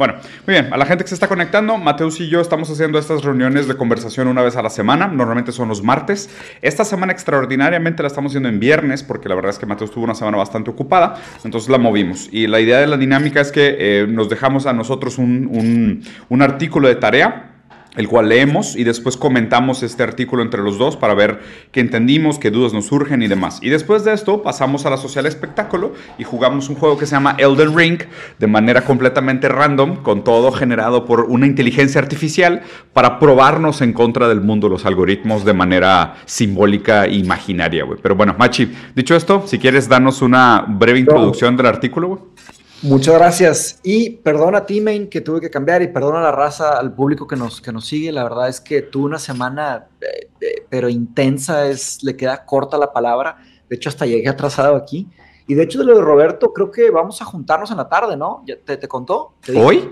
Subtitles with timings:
[0.00, 0.14] Bueno,
[0.46, 0.72] muy bien.
[0.72, 3.76] A la gente que se está conectando, Mateus y yo estamos haciendo estas reuniones de
[3.76, 5.06] conversación una vez a la semana.
[5.08, 6.30] Normalmente son los martes.
[6.62, 10.04] Esta semana extraordinariamente la estamos haciendo en viernes porque la verdad es que Mateus tuvo
[10.04, 11.20] una semana bastante ocupada.
[11.44, 12.30] Entonces la movimos.
[12.32, 16.40] Y la idea de la dinámica es que eh, nos dejamos a nosotros un, un
[16.40, 17.49] artículo de tarea
[17.96, 21.40] el cual leemos y después comentamos este artículo entre los dos para ver
[21.72, 23.58] qué entendimos, qué dudas nos surgen y demás.
[23.62, 27.12] Y después de esto pasamos a la social espectáculo y jugamos un juego que se
[27.12, 28.02] llama Elden Ring
[28.38, 32.62] de manera completamente random, con todo generado por una inteligencia artificial
[32.92, 37.98] para probarnos en contra del mundo los algoritmos de manera simbólica e imaginaria, güey.
[38.00, 42.20] Pero bueno, Machi, dicho esto, si quieres darnos una breve introducción del artículo, güey.
[42.82, 43.80] Muchas gracias.
[43.82, 46.94] Y perdona a ti, Main, que tuve que cambiar y perdona a la raza, al
[46.94, 48.10] público que nos, que nos sigue.
[48.10, 52.78] La verdad es que tuve una semana, eh, eh, pero intensa, es, le queda corta
[52.78, 53.36] la palabra.
[53.68, 55.06] De hecho, hasta llegué atrasado aquí.
[55.46, 58.16] Y de hecho, de lo de Roberto, creo que vamos a juntarnos en la tarde,
[58.16, 58.44] ¿no?
[58.64, 59.34] ¿Te, te contó?
[59.54, 59.88] ¿Hoy?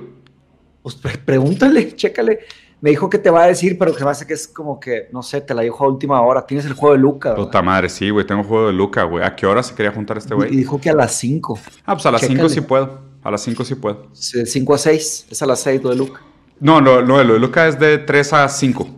[0.80, 2.40] Pues pregúntale, chécale.
[2.80, 5.08] Me dijo que te va a decir, pero que me hace que es como que,
[5.12, 6.46] no sé, te la dijo a última hora.
[6.46, 7.34] Tienes el juego de Luca.
[7.34, 9.24] Puta madre, sí, güey, tengo el juego de Luca, güey.
[9.24, 10.52] ¿A qué hora se quería juntar este güey?
[10.52, 11.58] Y dijo que a las 5.
[11.84, 13.00] Ah, pues a las 5 sí puedo.
[13.22, 14.06] A las 5 sí puedo.
[14.12, 16.20] 5 a 6, es a las 6 lo de Luca.
[16.60, 18.88] No, no, no, lo de Luca es de 3 a 5.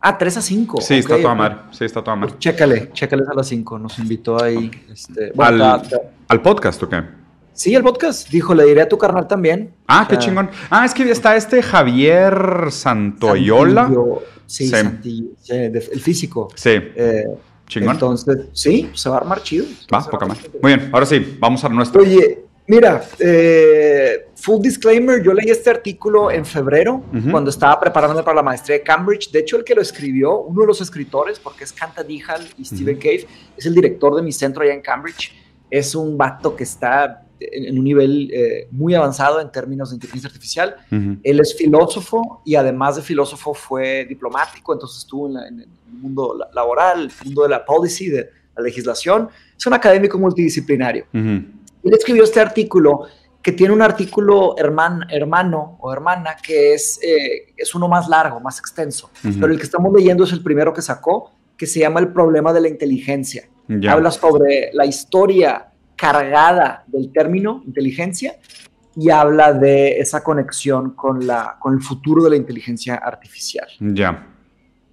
[0.00, 0.80] Ah, 3 a 5.
[0.80, 1.56] Sí, está toda madre.
[1.70, 2.34] Sí, está toda madre.
[2.34, 3.78] Pues chécale, chécale a las 5.
[3.78, 4.70] Nos invitó ahí.
[4.92, 5.82] Este, al,
[6.28, 7.02] ¿Al podcast o qué?
[7.58, 8.30] Sí, el podcast.
[8.30, 9.74] Dijo, le diré a tu carnal también.
[9.88, 10.48] Ah, qué chingón.
[10.70, 13.90] Ah, es que está este Javier Santoyola.
[14.46, 14.70] Sí,
[15.02, 15.34] sí.
[15.48, 16.52] el físico.
[16.54, 16.70] Sí.
[16.70, 17.24] Eh,
[17.66, 17.94] chingón.
[17.94, 19.66] Entonces, sí, se va a armar chido.
[19.92, 20.38] Va, poca más.
[20.62, 22.02] Muy bien, ahora sí, vamos a nuestro.
[22.02, 28.36] Oye, mira, eh, full disclaimer, yo leí este artículo en febrero, cuando estaba preparándome para
[28.36, 29.32] la maestría de Cambridge.
[29.32, 32.64] De hecho, el que lo escribió, uno de los escritores, porque es Kanta Dijal y
[32.64, 35.34] Stephen Cave, es el director de mi centro allá en Cambridge.
[35.68, 40.28] Es un vato que está en, un nivel eh, muy avanzado en términos de inteligencia
[40.28, 40.76] artificial.
[40.90, 47.10] Él es filósofo y además de filósofo fue diplomático, entonces estuvo en, el mundo laboral,
[47.20, 49.28] el mundo de la policy, de la legislación.
[49.56, 51.06] Es un académico multidisciplinario.
[51.12, 53.06] Él escribió este artículo
[53.42, 58.58] que tiene un artículo hermano o hermana que es, eh, es uno más largo, más
[58.58, 62.12] extenso, pero el que estamos leyendo es el primero que sacó, que se llama El
[62.12, 63.48] problema de la inteligencia.
[63.88, 65.68] Habla sobre la historia
[65.98, 68.36] cargada del término inteligencia
[68.96, 73.66] y habla de esa conexión con, la, con el futuro de la inteligencia artificial.
[73.80, 74.26] Ya.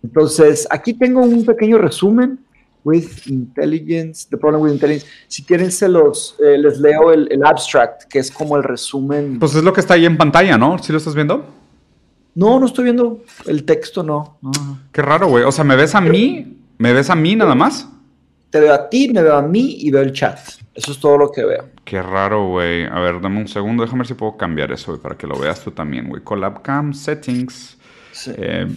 [0.03, 2.39] Entonces, aquí tengo un pequeño resumen
[2.83, 5.07] with intelligence, the problem with intelligence.
[5.27, 9.39] Si quieren, se los, eh, les leo el, abstract, que es como el resumen.
[9.39, 10.77] Pues es lo que está ahí en pantalla, ¿no?
[10.77, 11.45] ¿Sí lo estás viendo?
[12.35, 14.37] No, no estoy viendo el texto, no.
[14.91, 15.43] Qué raro, güey.
[15.45, 16.59] O sea, ¿me ves a mí?
[16.77, 17.87] ¿Me ves a mí nada más?
[18.49, 20.39] Te veo a ti, me veo a mí y veo el chat.
[20.73, 21.69] Eso es todo lo que veo.
[21.83, 22.85] Qué raro, güey.
[22.85, 23.83] A ver, dame un segundo.
[23.83, 26.21] Déjame ver si puedo cambiar eso, güey, para que lo veas tú también, güey.
[26.21, 27.77] Collab Cam Settings.
[28.37, 28.67] Eh,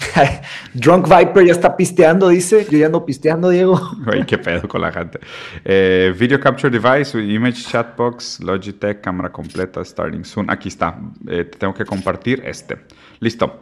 [0.74, 2.66] Drunk Viper ya está pisteando, dice.
[2.70, 3.80] Yo ya ando pisteando, Diego.
[4.04, 5.20] Güey, qué pedo con la gente.
[5.64, 10.50] Eh, video Capture Device, Image Chatbox, Logitech, cámara completa, starting soon.
[10.50, 10.98] Aquí está.
[11.28, 12.78] Eh, te tengo que compartir este.
[13.20, 13.60] Listo.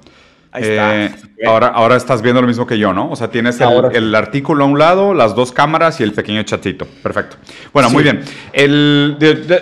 [0.60, 1.10] Eh,
[1.46, 3.10] ahora, ahora estás viendo lo mismo que yo, ¿no?
[3.10, 6.86] O sea, tienes el, artículo a un lado, las dos cámaras y el pequeño chatito.
[7.02, 7.36] Perfecto.
[7.72, 8.22] Bueno, muy bien.
[8.52, 9.16] El,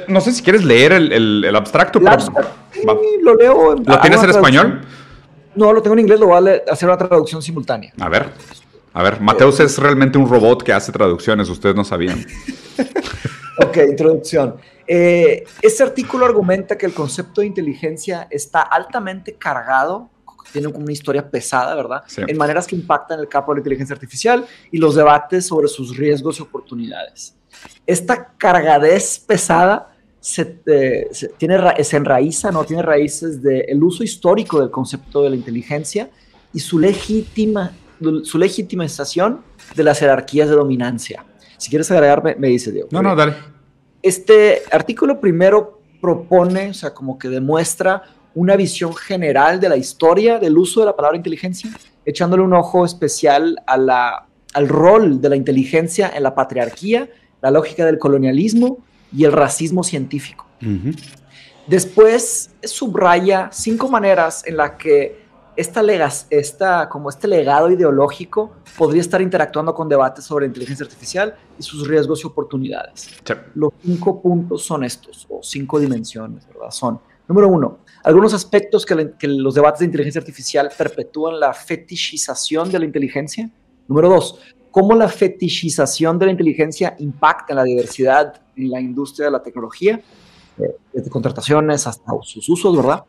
[0.09, 2.01] no sé si quieres leer el, abstracto.
[2.01, 3.77] lo leo.
[3.77, 4.81] ¿Lo tienes en español?
[5.55, 7.93] No, lo tengo en inglés, lo voy a hacer una traducción simultánea.
[7.99, 8.27] A ver.
[8.93, 12.25] A ver, Mateus es realmente un robot que hace traducciones, ustedes no sabían.
[13.63, 14.57] ok, introducción.
[14.87, 20.09] Eh, este artículo argumenta que el concepto de inteligencia está altamente cargado
[20.57, 22.03] tienen como una historia pesada, ¿verdad?
[22.17, 25.95] En maneras que impactan el campo de la inteligencia artificial y los debates sobre sus
[25.95, 27.37] riesgos y oportunidades.
[27.87, 32.65] Esta cargadez pesada se, eh, tiene, se enraiza, ¿no?
[32.65, 36.09] Tiene raíces del uso histórico del concepto de la inteligencia
[36.55, 37.73] y su, legítima,
[38.23, 39.43] su legitimización
[39.75, 41.23] de las jerarquías de dominancia.
[41.59, 42.89] Si quieres agregarme, me dice Diego.
[42.93, 43.35] No, no, dale.
[44.01, 48.05] Este artículo primero propone, o sea, como que demuestra
[48.37, 51.71] una visión general de la historia del uso de la palabra inteligencia,
[52.05, 57.09] echándole un ojo especial a la, al rol de la inteligencia en la patriarquía,
[57.41, 60.47] la lógica del colonialismo y el racismo científico.
[61.67, 65.25] Después subraya cinco maneras en las que
[65.57, 65.83] esta,
[66.29, 71.89] esta, como este legado ideológico podría estar interactuando con debates sobre inteligencia artificial y sus
[71.89, 73.09] riesgos y oportunidades.
[73.55, 76.71] Los cinco puntos son estos, o cinco dimensiones, ¿verdad?
[76.71, 82.79] Son, número uno, algunos aspectos que, los debates de inteligencia artificial perpetúan la fetichización de
[82.79, 83.51] la inteligencia.
[83.89, 84.39] Número dos,
[84.71, 89.43] cómo la fetichización de la inteligencia impacta en la diversidad en la industria de la
[89.43, 90.01] tecnología.
[90.93, 93.03] desde contrataciones hasta sus usos, ¿verdad?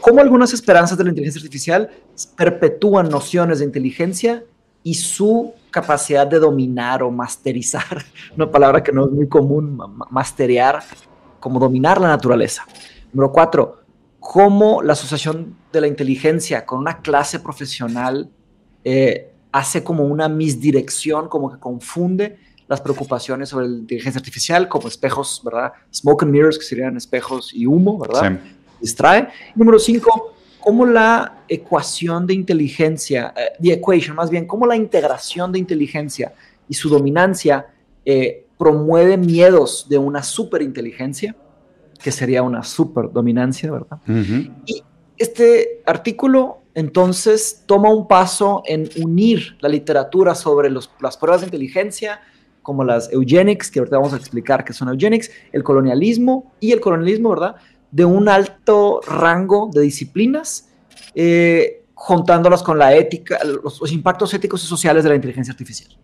[0.00, 1.90] Cómo algunas esperanzas de la inteligencia artificial
[2.36, 4.44] perpetúan nociones de inteligencia
[4.84, 8.04] y su capacidad de dominar o masterizar,
[8.36, 9.76] una palabra que no es muy común,
[10.10, 10.84] masterear,
[11.40, 12.64] como dominar la naturaleza.
[13.12, 13.85] Número cuatro,
[14.26, 18.28] cómo la asociación de la inteligencia con una clase profesional
[18.82, 22.36] eh, hace como una misdirección, como que confunde
[22.66, 25.72] las preocupaciones sobre la inteligencia artificial, como espejos, ¿verdad?
[25.94, 28.40] Smoke and mirrors, que serían espejos y humo, ¿verdad?
[28.80, 29.28] Distrae.
[29.54, 35.52] Número cinco, cómo la ecuación de inteligencia, eh, the equation más bien, cómo la integración
[35.52, 36.34] de inteligencia
[36.68, 37.68] y su dominancia
[38.04, 41.36] eh, promueve miedos de una superinteligencia,
[42.02, 43.98] que sería una superdominancia, ¿verdad?
[44.66, 44.82] Y
[45.18, 52.20] este artículo entonces toma un paso en unir la literatura sobre las pruebas de inteligencia,
[52.62, 56.80] como las eugenics, que ahorita vamos a explicar qué son eugenics, el colonialismo y el
[56.80, 57.56] colonialismo, ¿verdad?
[57.90, 60.68] De un alto rango de disciplinas,
[61.14, 65.96] eh, juntándolas con la ética, los impactos éticos y sociales de la inteligencia artificial.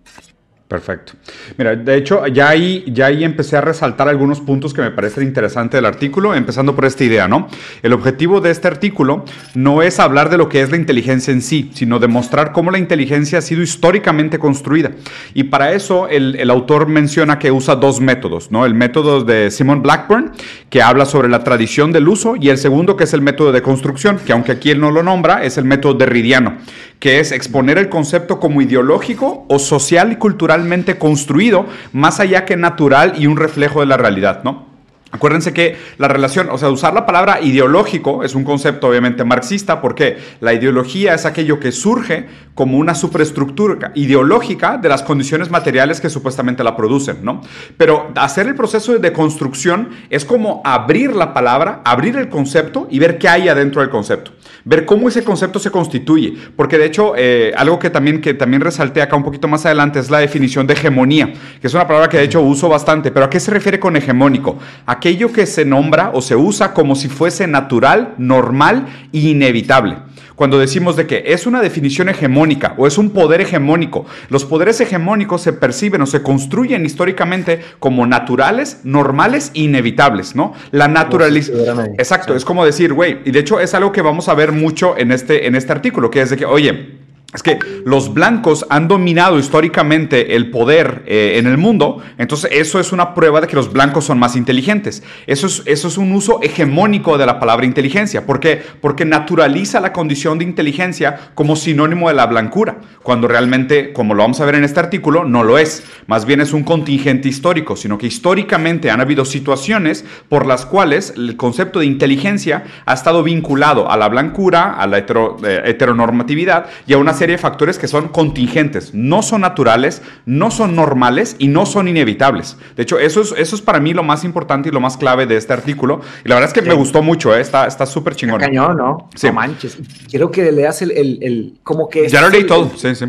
[0.73, 1.13] Perfecto.
[1.59, 5.25] Mira, de hecho, ya ahí, ya ahí empecé a resaltar algunos puntos que me parecen
[5.25, 7.47] interesantes del artículo, empezando por esta idea, ¿no?
[7.83, 11.43] El objetivo de este artículo no es hablar de lo que es la inteligencia en
[11.43, 14.93] sí, sino demostrar cómo la inteligencia ha sido históricamente construida.
[15.35, 18.65] Y para eso el, el autor menciona que usa dos métodos, ¿no?
[18.65, 20.33] El método de Simon Blackburn,
[20.71, 23.61] que habla sobre la tradición del uso, y el segundo, que es el método de
[23.61, 26.57] construcción, que aunque aquí él no lo nombra, es el método derridiano,
[27.03, 32.57] que es exponer el concepto como ideológico o social y culturalmente construido, más allá que
[32.57, 34.72] natural y un reflejo de la realidad, ¿no?
[35.13, 39.83] Acuérdense que la relación, o sea, usar la palabra ideológico es un concepto obviamente marxista
[39.83, 46.01] porque la ideología es aquello que surge como una superestructura ideológica de las condiciones materiales
[46.01, 47.43] que supuestamente la producen, ¿no?
[47.77, 52.99] Pero hacer el proceso de construcción es como abrir la palabra, abrir el concepto y
[52.99, 54.33] ver qué hay adentro del concepto,
[54.65, 58.63] ver cómo ese concepto se constituye, porque de hecho eh, algo que también, que también
[58.63, 62.09] resalté acá un poquito más adelante es la definición de hegemonía, que es una palabra
[62.09, 64.59] que de hecho uso bastante, pero ¿a qué se refiere con hegemónico?
[65.03, 69.97] Aquello que se nombra o se usa como si fuese natural, normal e inevitable.
[70.37, 74.81] Cuando decimos de que es una definición hegemónica o es un poder hegemónico, los poderes
[74.81, 80.55] hegemónicos se perciben o se construyen históricamente como naturales, normales e inevitables, ¿no?
[80.71, 81.95] La naturalización.
[81.99, 84.97] Exacto, es como decir, güey, y de hecho es algo que vamos a ver mucho
[84.97, 87.03] en este, en este artículo, que es de que, oye,
[87.35, 92.79] es que los blancos han dominado históricamente el poder eh, en el mundo, entonces eso
[92.79, 95.03] es una prueba de que los blancos son más inteligentes.
[95.27, 98.27] Eso es, eso es un uso hegemónico de la palabra inteligencia.
[98.27, 98.63] ¿Por qué?
[98.81, 104.23] Porque naturaliza la condición de inteligencia como sinónimo de la blancura, cuando realmente, como lo
[104.23, 105.85] vamos a ver en este artículo, no lo es.
[106.07, 111.15] Más bien es un contingente histórico, sino que históricamente han habido situaciones por las cuales
[111.17, 116.93] el concepto de inteligencia ha estado vinculado a la blancura, a la eh, heteronormatividad y
[116.93, 121.47] a una serie de factores que son contingentes, no son naturales, no son normales y
[121.47, 122.57] no son inevitables.
[122.75, 125.25] De hecho, eso es, eso es para mí lo más importante y lo más clave
[125.27, 126.01] de este artículo.
[126.25, 127.41] Y la verdad es que me gustó mucho, ¿eh?
[127.41, 128.41] está súper chingón.
[128.41, 129.09] Cañón, ¿no?
[129.15, 129.29] Sí.
[129.29, 129.79] No manches.
[130.11, 132.09] Quiero que leas el, el, el como que...
[132.09, 133.05] Ya lo leí todo, sí, sí.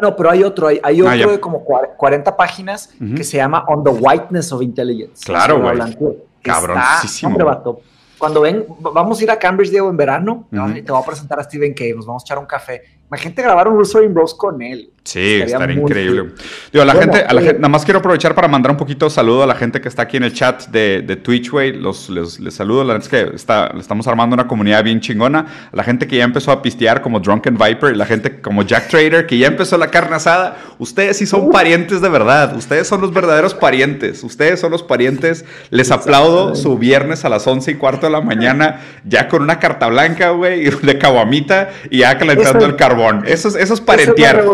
[0.00, 3.66] No, pero hay otro, hay, hay ah, otro de como 40 páginas que se llama
[3.68, 5.26] On the Whiteness of Intelligence.
[5.26, 5.78] Claro, güey.
[6.40, 7.36] Cabroncísimo.
[8.16, 10.46] Cuando ven, vamos a ir a Cambridge, Diego, en verano.
[10.50, 12.80] Te voy a presentar a Steven Kay, nos vamos a echar un café.
[13.12, 14.88] Imagínate grabar un Russell Bros con él.
[15.04, 16.30] Sí, estaría, increíble.
[16.72, 19.06] Digo, la gente, a la eh, gente, nada más quiero aprovechar para mandar un poquito
[19.06, 21.72] de saludo a la gente que está aquí en el chat de, de Twitch, güey.
[21.72, 22.84] Los, les, saludo.
[22.84, 25.46] La verdad es que está, estamos armando una comunidad bien chingona.
[25.72, 28.62] A la gente que ya empezó a pistear como Drunken Viper, y la gente como
[28.62, 30.56] Jack Trader, que ya empezó la carne asada.
[30.78, 32.56] Ustedes sí son parientes de verdad.
[32.56, 34.22] Ustedes son los verdaderos parientes.
[34.22, 35.44] Ustedes son los parientes.
[35.70, 39.58] Les aplaudo su viernes a las once y cuarto de la mañana, ya con una
[39.58, 43.01] carta blanca, güey, de caguamita y ya calentando el carbón.
[43.24, 44.44] Eso es, eso es parentear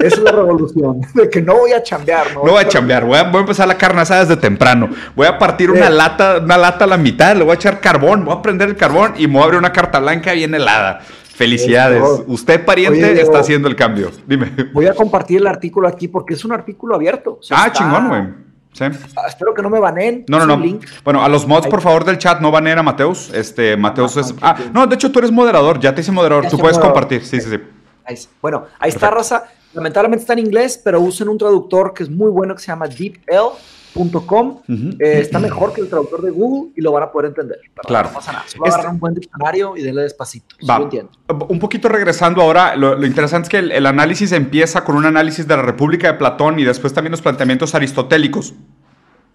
[0.00, 1.00] es la revolución.
[1.14, 2.44] De que no voy a chambear, ¿no?
[2.44, 4.88] No voy a chambear, voy a, voy a empezar la carne asada desde temprano.
[5.14, 8.24] Voy a partir una lata, una lata a la mitad, le voy a echar carbón,
[8.24, 11.00] voy a prender el carbón y me voy a abrir una carta blanca bien helada.
[11.34, 12.02] Felicidades.
[12.26, 14.10] Usted, pariente, está haciendo el cambio.
[14.26, 14.52] Dime.
[14.74, 17.40] Voy a compartir el artículo aquí porque es un artículo abierto.
[17.50, 18.49] ah, chingón, güey.
[18.72, 18.84] Sí.
[19.16, 20.24] Ah, espero que no me baneen.
[20.28, 20.78] No, no, no.
[21.04, 23.30] Bueno, a los mods, por favor, del chat, no baneen a Mateus.
[23.34, 24.34] Este, Mateus ah, es.
[24.40, 25.80] Ah, no, de hecho, tú eres moderador.
[25.80, 26.48] Ya te hice moderador.
[26.48, 27.24] tú puedes compartir.
[27.24, 28.28] Sí, sí, sí.
[28.40, 29.44] Bueno, ahí está, raza.
[29.72, 32.88] Lamentablemente está en inglés, pero usen un traductor que es muy bueno que se llama
[32.88, 34.60] deepl.com.
[34.68, 37.58] Eh, está mejor que el traductor de Google y lo van a poder entender.
[37.86, 38.08] claro.
[38.08, 38.44] No pasa nada.
[38.48, 38.86] Solo este...
[38.88, 40.56] un buen diccionario y denle despacito.
[40.68, 40.88] Va.
[41.48, 45.56] Un poquito regresando ahora, lo, interesante es que el, análisis empieza con un análisis de
[45.56, 48.54] la República de Platón y después también los planteamientos aristotélicos.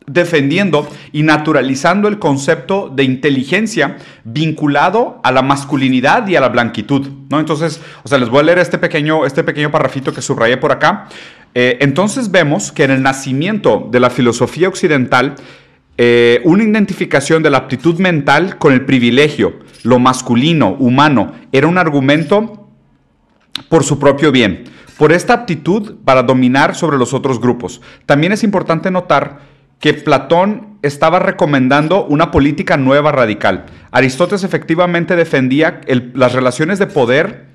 [0.08, 7.08] Defendiendo y naturalizando el concepto de inteligencia vinculado a la masculinidad y a la blanquitud,
[7.30, 7.40] ¿no?
[7.40, 10.72] Entonces, o sea, les voy a leer este pequeño, este pequeño parrafito que subrayé por
[10.72, 11.08] acá.
[11.54, 15.36] Eh, entonces vemos que en el nacimiento de la filosofía occidental,
[15.98, 21.78] eh, una identificación de la aptitud mental con el privilegio, lo masculino, humano, era un
[21.78, 22.70] argumento
[23.70, 24.66] por su propio bien,
[24.98, 27.82] por esta aptitud para dominar sobre los otros grupos.
[28.06, 29.55] También es importante notar
[29.86, 33.68] que Platón estaba recomendando una política nueva radical.
[33.92, 35.82] Aristóteles efectivamente defendía
[36.15, 37.46] las relaciones de poder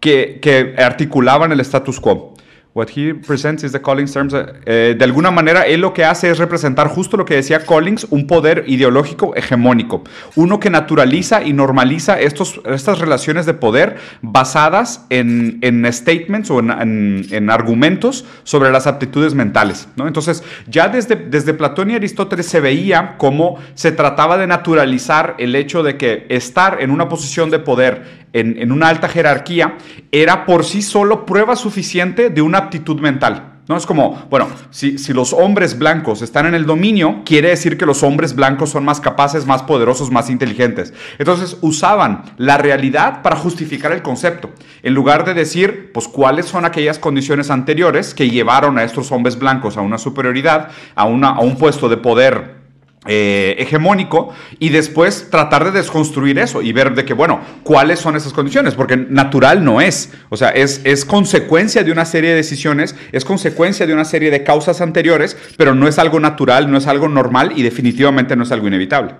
[0.00, 2.29] que, articulaban el status quo.
[2.72, 4.32] What he presents is the Collins terms.
[4.32, 8.06] Eh, de alguna manera, él lo que hace es representar justo lo que decía Collins,
[8.10, 10.04] un poder ideológico hegemónico.
[10.36, 16.60] Uno que naturaliza y normaliza estos, estas relaciones de poder basadas en, en statements o
[16.60, 19.88] en, en, argumentos sobre las aptitudes mentales.
[19.96, 20.06] ¿no?
[20.06, 25.56] Entonces, ya desde, desde Platón y Aristóteles se veía cómo se trataba de naturalizar el
[25.56, 29.76] hecho de que estar en una posición de poder en, una alta jerarquía
[30.12, 33.46] era por sí solo prueba suficiente de una aptitud mental.
[33.68, 33.76] ¿No?
[33.76, 38.02] Es como, bueno, si, los hombres blancos están en el dominio, quiere decir que los
[38.02, 40.92] hombres blancos son más capaces, más poderosos, más inteligentes.
[41.18, 44.50] Entonces usaban la realidad para justificar el concepto,
[44.82, 49.38] en lugar de decir, pues, cuáles son aquellas condiciones anteriores que llevaron a estos hombres
[49.38, 52.59] blancos a una superioridad, a un puesto de poder
[53.06, 54.28] eh, hegemónico
[54.58, 58.74] y después tratar de desconstruir eso y ver de que, bueno, cuáles son esas condiciones,
[58.74, 63.24] porque natural no es, o sea, es, es consecuencia de una serie de decisiones, es
[63.24, 67.08] consecuencia de una serie de causas anteriores, pero no es algo natural, no es algo
[67.08, 69.14] normal y definitivamente no es algo inevitable.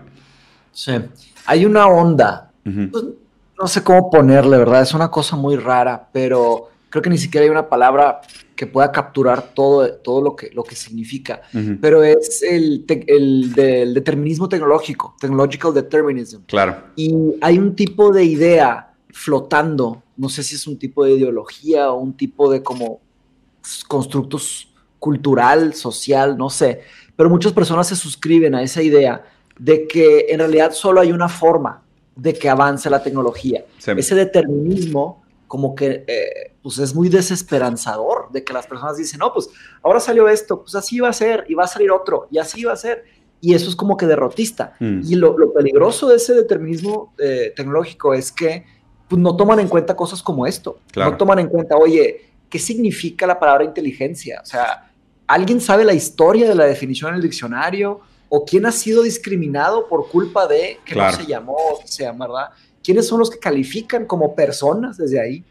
[0.73, 0.93] Sí,
[1.47, 3.05] hay una onda, pues,
[3.59, 4.83] no sé cómo ponerle, ¿verdad?
[4.83, 8.21] Es una cosa muy rara, pero creo que ni siquiera hay una palabra
[8.55, 11.41] que pueda capturar todo, todo lo, que, lo que significa,
[11.81, 16.43] pero es el, el del determinismo tecnológico, technological determinism.
[16.47, 16.77] Claro.
[16.97, 21.91] Y hay un tipo de idea flotando, no sé si es un tipo de ideología
[21.91, 23.01] o un tipo de como
[23.89, 24.69] constructos
[24.99, 26.83] cultural, social, no sé,
[27.17, 29.25] pero muchas personas se suscriben a esa idea
[29.59, 31.83] de que en realidad solo hay una forma
[32.17, 33.65] de que avance la tecnología.
[33.79, 39.33] Ese determinismo como que eh, pues es muy desesperanzador de que las personas dicen, no,
[39.33, 39.49] pues
[39.83, 42.63] ahora salió esto, pues así va a ser, y va a salir otro, y así
[42.63, 43.03] va a ser.
[43.41, 44.75] Y eso es como que derrotista.
[44.79, 45.01] Mm.
[45.05, 48.65] Y lo, peligroso de ese determinismo eh, tecnológico es que
[49.09, 50.79] pues, no toman en cuenta cosas como esto.
[50.95, 54.39] No toman en cuenta, oye, ¿qué significa la palabra inteligencia?
[54.45, 54.93] O sea,
[55.27, 58.03] ¿alguien sabe la historia de la definición en el diccionario?
[58.29, 62.51] ¿O quién ha sido discriminado por culpa de que no se llamó, se llama, ¿verdad?
[62.91, 65.45] Quiénes son los que califican como personas desde ahí.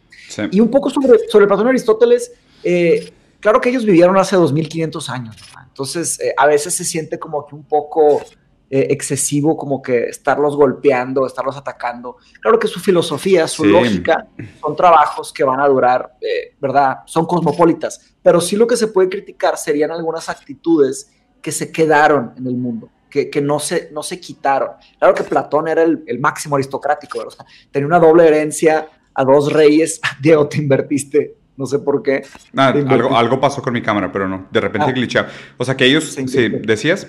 [0.52, 2.34] Y un poco sobre, sobre Platón y Aristóteles,
[2.66, 7.48] eh, claro que ellos vivieron hace 2500 años, entonces eh, a veces se siente como
[7.48, 8.22] que un poco
[8.70, 12.18] eh, excesivo, como que estarlos golpeando, estarlos atacando.
[12.42, 14.28] Claro que su filosofía, su lógica,
[14.60, 16.18] son trabajos que van a durar,
[16.60, 16.98] ¿verdad?
[17.06, 21.10] Son cosmopolitas, pero sí lo que se puede criticar serían algunas actitudes
[21.42, 24.70] que se quedaron en el mundo que, no, se, no se quitaron.
[24.98, 27.26] Claro que Platón era el, máximo aristocrático,
[27.72, 30.00] tenía una doble herencia a dos reyes.
[30.22, 32.24] Diego, te invertiste, no sé por qué.
[32.56, 35.28] algo, algo pasó con mi cámara, pero no, de repente ah.
[35.58, 37.08] O sea que ellos, sí, ¿decías?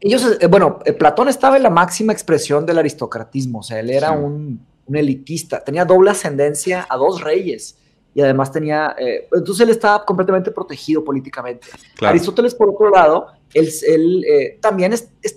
[0.00, 3.90] Ellos, eh, bueno, eh, Platón estaba en la máxima expresión del aristocratismo, o sea, él
[3.90, 7.78] era un, un elitista, tenía doble ascendencia a dos reyes
[8.16, 11.68] y además tenía, eh, entonces él estaba completamente protegido políticamente.
[12.00, 14.94] Aristóteles, por otro lado, él, él eh, también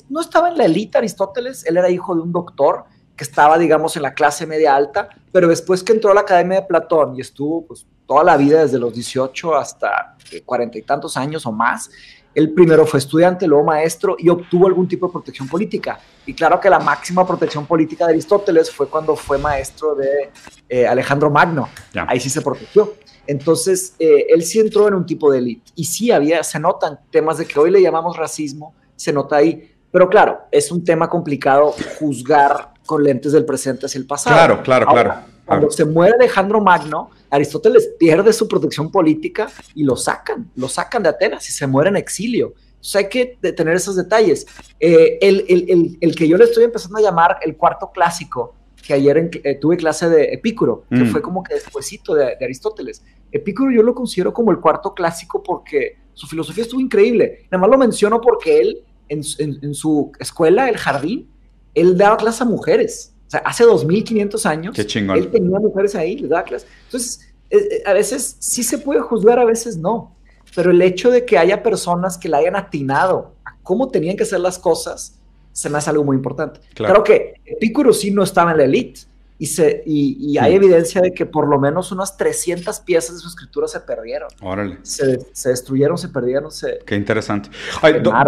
[0.10, 2.86] no estaba en la élite Aristóteles, él era hijo de un doctor
[3.16, 6.62] que estaba, digamos, en la clase media alta, pero después que entró a la Academia
[6.62, 10.84] de Platón y estuvo pues, toda la vida, desde los 18 hasta eh, cuarenta y
[10.84, 11.90] tantos años o más,
[12.34, 16.00] él primero fue estudiante, luego maestro y obtuvo algún tipo de protección política.
[16.26, 20.32] Y claro que la máxima protección política de Aristóteles fue cuando fue maestro de
[20.70, 21.68] eh, Alejandro Magno.
[22.08, 22.94] Ahí sí se protegió.
[23.30, 25.72] Entonces, eh, él sí entró en un tipo de élite.
[25.76, 29.72] Y sí había, se notan temas de que hoy le llamamos racismo, se nota ahí.
[29.92, 34.36] Pero claro, es un tema complicado juzgar con lentes del presente hacia el pasado.
[34.36, 35.14] Claro, claro, claro.
[35.46, 41.04] Cuando se muere Alejandro Magno, Aristóteles pierde su protección política y lo sacan, lo sacan
[41.04, 42.56] de Atenas y se muere en exilio.
[42.80, 44.48] Entonces hay que tener esos detalles.
[44.80, 48.56] Eh, el, que yo le estoy empezando a llamar el cuarto clásico,
[48.90, 51.12] que ayer eh, tuve clase de Epicuro, que mm.
[51.12, 53.04] fue como que despuésito de, Aristóteles.
[53.32, 57.46] Epicuro yo lo considero como el cuarto clásico porque su filosofía estuvo increíble.
[57.52, 61.30] Nada más lo menciono porque él, en, en su escuela, el jardín,
[61.76, 63.14] él daba clases a mujeres.
[63.28, 66.68] O sea, hace 2500 años, Qué él tenía mujeres ahí, les daba clases.
[66.86, 70.16] Entonces, eh, eh, a veces sí se puede juzgar, a veces no.
[70.56, 74.26] Pero el hecho de que haya personas que la hayan atinado a cómo tenían que
[74.26, 75.19] ser las cosas,
[75.52, 76.60] se me hace algo muy importante.
[76.74, 79.02] Claro, que Epicuro sí no estaba en la elite,
[79.42, 83.30] y, se, y, hay evidencia de que por lo menos unas 300 piezas de su
[83.30, 84.28] escritura se perdieron.
[84.42, 84.80] Órale.
[84.82, 85.18] Se,
[85.50, 86.80] destruyeron, se perdieron, se...
[86.86, 87.50] Qué interesante.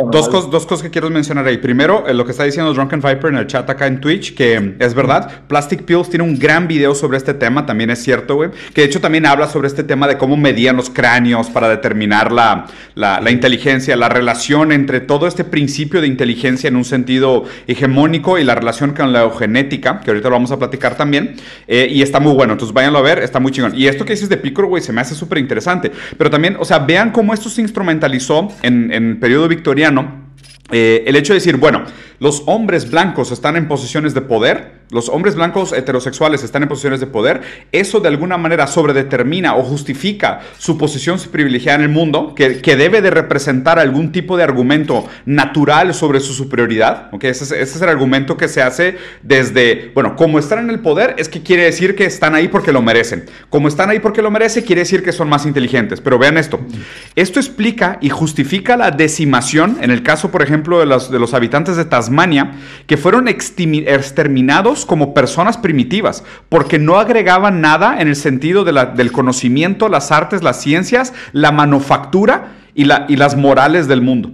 [0.10, 1.58] dos, cosas, dos cosas que quiero mencionar ahí.
[1.58, 4.78] Primero, eh, lo que está diciendo Drunken Viper en el chat acá en Twitch, que
[4.80, 8.52] es verdad, Plastic Pills tiene un gran video sobre este tema, también es cierto, güey,
[8.74, 12.32] que de hecho también habla sobre este tema de cómo medían los cráneos para determinar
[12.32, 17.44] la, la, la inteligencia, la relación entre todo este principio de inteligencia en un sentido
[17.68, 21.34] hegemónico y la relación con la eugenética, que ahorita lo vamos a platicar también.
[21.68, 22.54] Eh, y está muy bueno.
[22.54, 23.74] Entonces váyanlo a ver, está muy chingón.
[23.76, 25.92] Y esto que dices de Piccolo, güey, se me hace súper interesante.
[26.16, 30.31] Pero también, o sea, vean cómo esto se instrumentalizó en, en periodo victoriano.
[30.72, 31.84] Eh, el hecho de decir, bueno,
[32.20, 37.00] los hombres blancos están en posiciones de poder, los hombres blancos heterosexuales están en posiciones
[37.00, 42.36] de poder, eso de alguna manera sobredetermina o justifica su posición privilegiada en el mundo,
[42.36, 47.10] que, debe de representar algún tipo de argumento natural sobre su superioridad.
[47.12, 47.32] ¿okay?
[47.32, 51.28] Ese, es, el argumento que se hace desde, bueno, como están en el poder es
[51.28, 53.26] que quiere decir que están ahí porque lo merecen.
[53.50, 56.02] Como están ahí porque lo merecen, quiere decir que son más inteligentes.
[56.02, 56.60] Pero vean esto,
[57.16, 61.86] esto explica y justifica la decimación, en el caso, por ejemplo, de los, habitantes de
[61.86, 62.54] Tasmania,
[62.88, 69.90] que fueron exterminados como personas primitivas, porque no agregaban nada en el sentido del conocimiento,
[69.90, 74.32] las artes, las ciencias, la manufactura y las morales del mundo.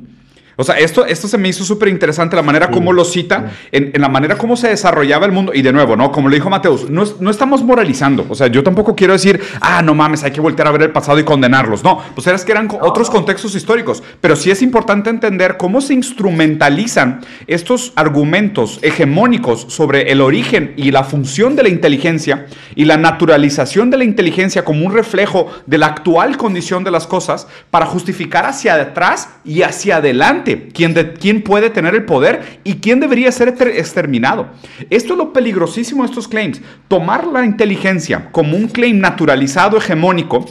[0.59, 3.91] O sea, esto, esto se me hizo súper interesante, la manera como lo cita, en,
[4.01, 5.53] la manera como se desarrollaba el mundo.
[5.53, 6.11] Y de nuevo, ¿no?
[6.11, 8.25] Como le dijo Mateus, no, no, estamos moralizando.
[8.27, 10.91] O sea, yo tampoco quiero decir, ah, no mames, hay que voltear a ver el
[10.91, 11.83] pasado y condenarlos.
[11.83, 14.01] No, pues era que eran otros contextos históricos.
[14.19, 20.89] Pero sí es importante entender cómo se instrumentalizan estos argumentos hegemónicos sobre el origen y
[20.89, 25.77] la función de la inteligencia y la naturalización de la inteligencia como un reflejo de
[25.77, 31.69] la actual condición de las cosas para justificar hacia atrás y hacia adelante quién, puede
[31.69, 34.47] tener el poder y quién debería ser exterminado.
[34.89, 36.61] Esto es lo peligrosísimo de estos claims.
[36.87, 40.45] Tomar la inteligencia como un claim naturalizado hegemónico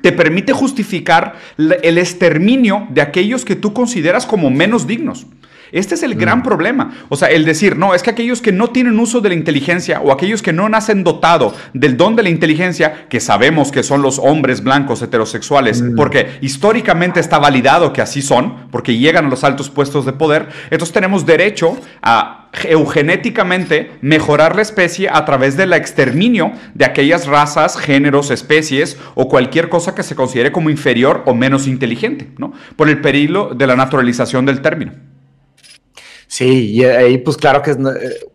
[0.00, 5.26] te permite justificar el exterminio de aquellos que tú consideras como menos dignos.
[5.72, 6.42] Este es el gran mm.
[6.42, 6.94] problema.
[7.08, 10.00] O sea, el decir, no, es que aquellos que no tienen uso de la inteligencia
[10.00, 14.02] o aquellos que no nacen dotado del don de la inteligencia, que sabemos que son
[14.02, 15.96] los hombres blancos heterosexuales, mm.
[15.96, 20.48] porque históricamente está validado que así son, porque llegan a los altos puestos de poder,
[20.70, 27.78] entonces tenemos derecho a eugenéticamente mejorar la especie a través del exterminio de aquellas razas,
[27.78, 32.52] géneros, especies o cualquier cosa que se considere como inferior o menos inteligente, ¿no?
[32.76, 35.11] Por el peligro de la naturalización del término.
[36.32, 37.76] Sí, y ahí pues claro que eh,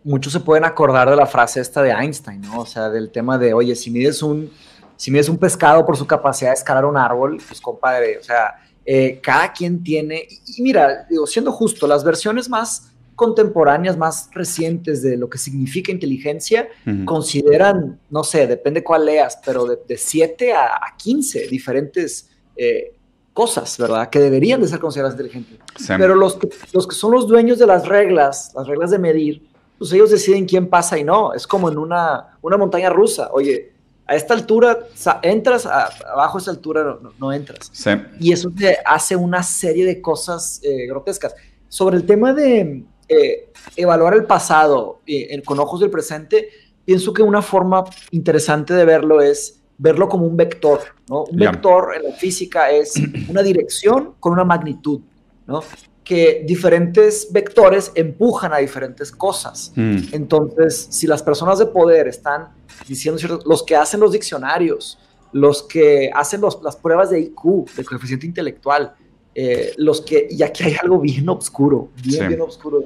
[0.04, 2.60] muchos se pueden acordar de la frase esta de Einstein, ¿no?
[2.60, 4.52] O sea, del tema de, oye, si mides un,
[4.94, 8.54] si mides un pescado por su capacidad de escalar un árbol, pues compadre, o sea,
[8.86, 15.02] eh, cada quien tiene, y, mira, digo, siendo justo, las versiones más contemporáneas, más recientes
[15.02, 16.68] de lo que significa inteligencia,
[17.04, 22.92] consideran, no sé, depende cuál leas, pero de, 7 a, a, 15 diferentes eh,
[23.38, 24.10] cosas, ¿verdad?
[24.10, 25.60] Que deberían de ser consideradas inteligentes.
[25.86, 29.48] Pero los que, los que son los dueños de las reglas, las reglas de medir,
[29.78, 31.32] pues ellos deciden quién pasa y no.
[31.32, 33.30] Es como en una, una montaña rusa.
[33.32, 33.74] Oye,
[34.08, 34.76] a esta altura
[35.22, 37.70] entras, abajo de esta altura no, entras.
[38.18, 41.36] Y eso te hace una serie de cosas eh, grotescas.
[41.68, 46.48] Sobre el tema de eh, evaluar el pasado eh, con ojos del presente,
[46.84, 51.24] pienso que una forma interesante de verlo es verlo como un vector, ¿no?
[51.24, 52.94] Un vector en la física es
[53.28, 55.00] una dirección con una magnitud,
[55.46, 55.62] ¿no?
[56.04, 59.72] Que diferentes vectores empujan a diferentes cosas.
[59.76, 59.98] Mm.
[60.12, 62.48] Entonces, si las personas de poder están
[62.86, 64.98] diciendo, los que hacen los diccionarios,
[65.32, 68.94] los que hacen las pruebas de IQ, de coeficiente intelectual,
[69.34, 72.82] eh, los que, y aquí hay algo bien oscuro, bien, bien oscuro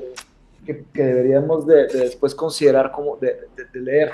[0.64, 4.12] que, deberíamos de, después considerar como de, leer.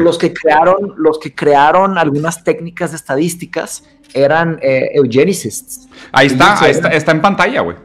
[0.00, 5.88] los que crearon, los que crearon algunas técnicas estadísticas eran eh, eugenicists.
[6.12, 7.76] Ahí está, ahí está, está en pantalla, güey.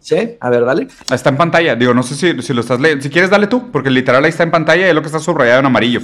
[0.00, 0.88] Sí, a ver, dale.
[1.12, 1.76] Está en pantalla.
[1.76, 3.02] Digo, no sé si, si, lo estás leyendo.
[3.02, 5.18] Si quieres, dale tú, porque literal ahí está en pantalla y es lo que está
[5.18, 6.00] subrayado en amarillo.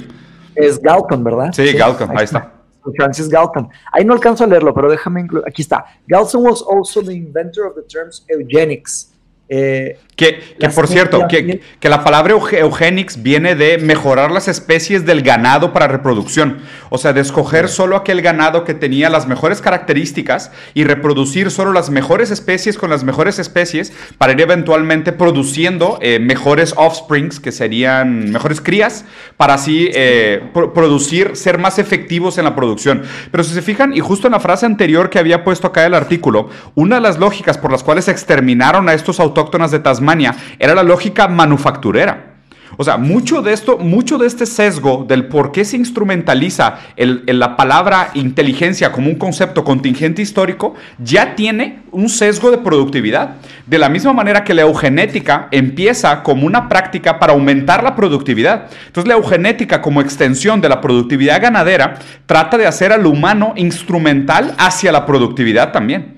[0.55, 1.51] Es Galton, ¿verdad?
[1.51, 2.53] Sí, Galton, ahí, está.
[2.95, 3.69] Francis Galton.
[3.91, 5.43] Ahí no alcanzo a leerlo, pero déjame incluir.
[5.47, 5.85] Aquí está.
[6.07, 9.11] Galton was also the inventor of the terms eugenics.
[9.49, 10.41] Eh, que,
[10.73, 15.87] por cierto, que, que, la palabra eugenics viene de mejorar las especies del ganado para
[15.87, 16.57] reproducción.
[16.89, 21.71] O sea, de escoger solo aquel ganado que tenía las mejores características y reproducir solo
[21.71, 27.51] las mejores especies con las mejores especies para ir eventualmente produciendo eh, mejores offsprings, que
[27.51, 29.05] serían mejores crías,
[29.37, 33.03] para así eh, producir, ser más efectivos en la producción.
[33.29, 35.93] Pero si se fijan, y justo en la frase anterior que había puesto acá el
[35.93, 40.35] artículo, una de las lógicas por las cuales exterminaron a estos autores autóctonas de Tasmania
[40.59, 42.37] era la lógica manufacturera.
[42.75, 47.55] O sea, mucho de esto, mucho de este sesgo del por qué se instrumentaliza la
[47.55, 53.37] palabra inteligencia como un concepto contingente histórico, ya tiene un sesgo de productividad.
[53.65, 58.67] De la misma manera que la eugenética empieza como una práctica para aumentar la productividad.
[58.85, 64.53] Entonces, la eugenética como extensión de la productividad ganadera trata de hacer al humano instrumental
[64.57, 66.17] hacia la productividad también.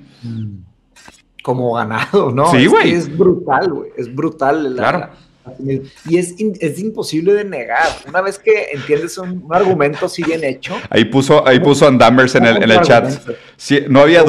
[1.44, 2.52] Como ganado, ¿no?
[2.52, 2.92] Sí, güey.
[2.92, 3.92] Es, brutal, güey.
[3.98, 4.74] Es brutal.
[4.76, 5.10] claro
[5.60, 7.88] y es, es, imposible de negar.
[8.08, 10.76] Una vez que entiendes un, argumento así bien hecho.
[10.90, 13.12] Ahí puso, ahí puso Andamers en el, en el chat.
[13.58, 14.24] Sí, no había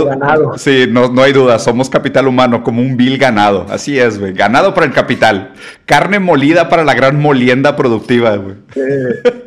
[0.57, 1.59] Sí, no, no hay duda.
[1.59, 3.67] Somos capital humano, como un vil ganado.
[3.69, 4.33] Así es, güey.
[4.33, 5.53] Ganado para el capital.
[5.87, 8.57] Carne molida para la gran molienda productiva, güey.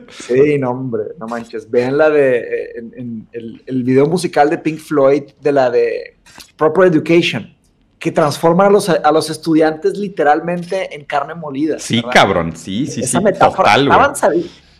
[0.09, 1.69] Sí, no, hombre, no manches.
[1.69, 2.71] Vean la de
[3.31, 6.17] el, el video musical de Pink Floyd, de la de
[6.55, 7.53] Proper Education
[8.03, 11.79] que transforman a los, a los estudiantes literalmente en carne molida.
[11.79, 13.23] Sí, cabrón, sí, sí, Esa sí.
[13.23, 13.77] Metáfora,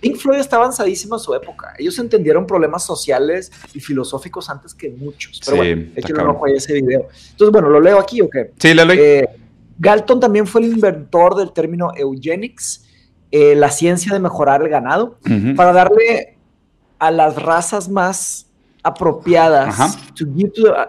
[0.02, 1.74] Pink Floyd estaba avanzadísimo en su época.
[1.80, 5.40] Ellos entendieron problemas sociales y filosóficos antes que muchos.
[5.46, 7.08] Pero bueno, échenle un ojo a ese video.
[7.32, 8.52] Entonces, bueno, ¿lo leo aquí o qué?
[8.58, 9.02] Sí, lo leo.
[9.02, 9.30] Eh,
[9.80, 12.84] Galton también fue el inventor del término eugenics,
[13.32, 15.18] eh, la ciencia de mejorar el ganado,
[15.56, 16.36] para darle
[17.00, 18.48] a las razas más
[18.84, 19.98] apropiadas,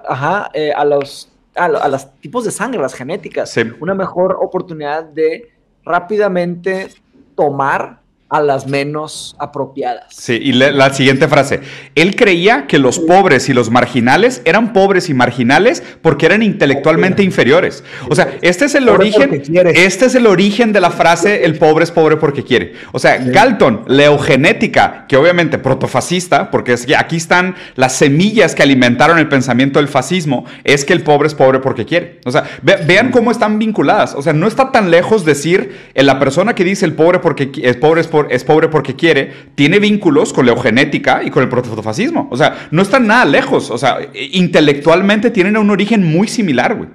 [0.09, 5.52] ajá, eh, a los a, los tipos de sangre, las genéticas, una mejor oportunidad de
[5.84, 6.88] rápidamente
[7.34, 8.00] tomar
[8.35, 10.07] a las menos apropiadas.
[10.11, 11.61] Sí, y la, siguiente frase.
[11.94, 17.23] Él creía que los pobres y los marginales eran pobres y marginales porque eran intelectualmente
[17.23, 17.85] inferiores.
[18.09, 19.40] O sea, este es el origen.
[19.77, 22.73] Este es el origen de la frase el pobre es pobre porque quiere.
[22.90, 28.57] O sea, Galton, la eugenética, que obviamente protofascista, porque es que aquí están las semillas
[28.57, 32.18] que alimentaron el pensamiento del fascismo, es que el pobre es pobre porque quiere.
[32.25, 34.16] O sea, vean cómo están vinculadas.
[34.16, 37.53] O sea, no está tan lejos decir en la persona que dice el pobre porque
[37.62, 41.42] es pobre es pobre es pobre porque quiere, tiene vínculos con la eugenética y con
[41.42, 42.28] el protofascismo.
[42.30, 43.70] O sea, no están nada lejos.
[43.70, 46.88] O sea, intelectualmente tienen un origen muy similar, güey.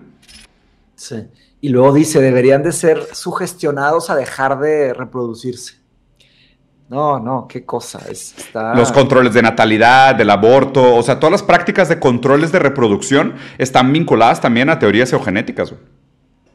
[0.95, 1.27] Sí.
[1.61, 5.79] Y luego dice, deberían de ser sugestionados a dejar de reproducirse.
[6.87, 7.99] No, no, qué cosa.
[8.75, 13.35] Los controles de natalidad, del aborto, o sea, todas las prácticas de controles de reproducción
[13.59, 15.69] están vinculadas también a teorías eugenéticas.
[15.69, 15.81] Güey.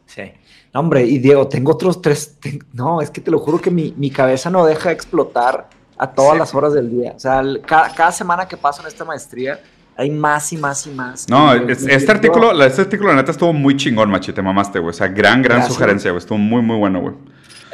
[0.06, 0.32] Sí
[0.74, 2.36] hombre, y Diego, tengo otros tres.
[2.72, 6.54] no, es que te lo juro que mi, cabeza no deja explotar a todas las
[6.54, 7.12] horas del día.
[7.16, 9.60] O sea, cada, semana que paso en esta maestría,
[9.96, 11.28] hay más y más y más.
[11.28, 14.90] No, este, artículo, este artículo, la neta, estuvo muy chingón, machete, mamaste, güey.
[14.90, 16.18] O sea, gran, gran sugerencia, güey.
[16.18, 17.14] Estuvo muy, muy bueno, güey.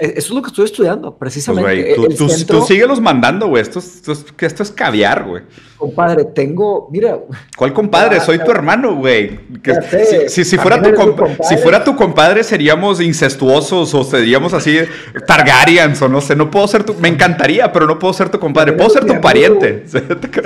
[0.00, 1.94] Eso es lo que estoy estudiando, precisamente.
[1.94, 3.60] Pues, tú, tú, síguelos mandando, güey.
[3.60, 5.42] Esto, esto, esto, es caviar, güey.
[5.76, 7.18] Compadre, tengo, mira.
[7.54, 8.18] ¿Cuál compadre?
[8.20, 9.38] Soy tu hermano, güey.
[10.28, 10.90] Si, si, fuera tu
[11.46, 14.78] si fuera tu compadre, seríamos incestuosos o seríamos así
[15.26, 16.34] Targaryens o no sé.
[16.34, 16.94] No puedo ser tu.
[16.94, 18.72] Me encantaría, pero no puedo ser tu compadre.
[18.72, 19.84] Puedo ser tu pariente.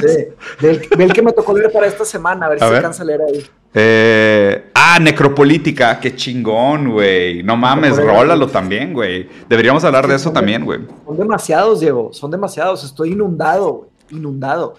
[0.04, 0.26] Sí.
[0.60, 3.06] Ve el que me tocó leer para esta semana, a ver si se alcanza a
[3.06, 3.46] leer ahí.
[3.74, 7.42] Eh, ah, necropolítica, qué chingón, güey.
[7.42, 9.28] No mames, rólalo también, güey.
[9.48, 10.80] Deberíamos hablar de eso también, güey.
[11.06, 12.84] Son demasiados, Diego, son demasiados.
[12.84, 13.90] Estoy inundado, güey.
[14.10, 14.74] Inundado.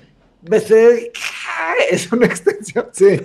[1.91, 3.19] Es una extensión, sí.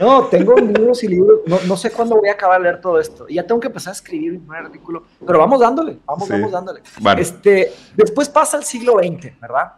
[0.00, 1.40] No, tengo libros y libros.
[1.46, 3.26] No, sé cuándo voy a acabar de leer todo esto.
[3.28, 5.04] Y ya tengo que empezar a escribir un artículo.
[5.24, 6.80] Pero vamos dándole, vamos, vamos dándole.
[7.18, 9.72] Este, después pasa el siglo XX, ¿verdad?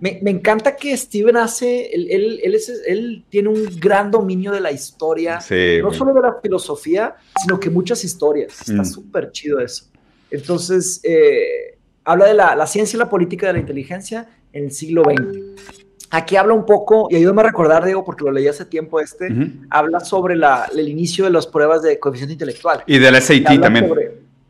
[0.00, 5.38] me, encanta que Steven hace, él, él, él, tiene un gran dominio de la historia.
[5.82, 8.60] no solo de la filosofía, sino que muchas historias.
[8.68, 8.86] Está mm.
[8.86, 9.86] súper chido eso.
[10.30, 14.72] Entonces, eh, habla de la, la ciencia y la política de la inteligencia en el
[14.72, 15.81] siglo XX.
[16.14, 19.28] Aquí habla un poco, y ayúdame a recordar, Diego, porque lo leí hace tiempo este,
[19.70, 22.84] habla sobre la, el inicio de las pruebas de coeficiente intelectual.
[22.86, 23.90] Y del SAT también.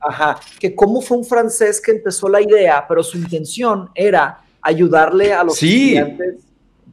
[0.01, 5.33] ajá, que cómo fue un francés que empezó la idea, pero su intención era ayudarle
[5.33, 6.35] a los estudiantes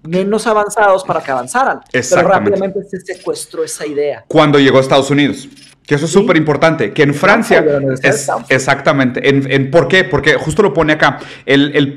[0.04, 1.82] menos avanzados para que avanzaran.
[1.92, 4.24] Pero rápidamente se secuestró esa idea.
[4.28, 5.50] Cuando llegó a Estados Unidos.
[5.86, 6.94] Que eso es súper importante.
[6.94, 7.65] Que en Francia.
[8.04, 9.28] Es, exactamente.
[9.28, 10.04] En, ¿Por qué?
[10.04, 11.20] Porque justo lo pone acá.
[11.48, 11.96] El,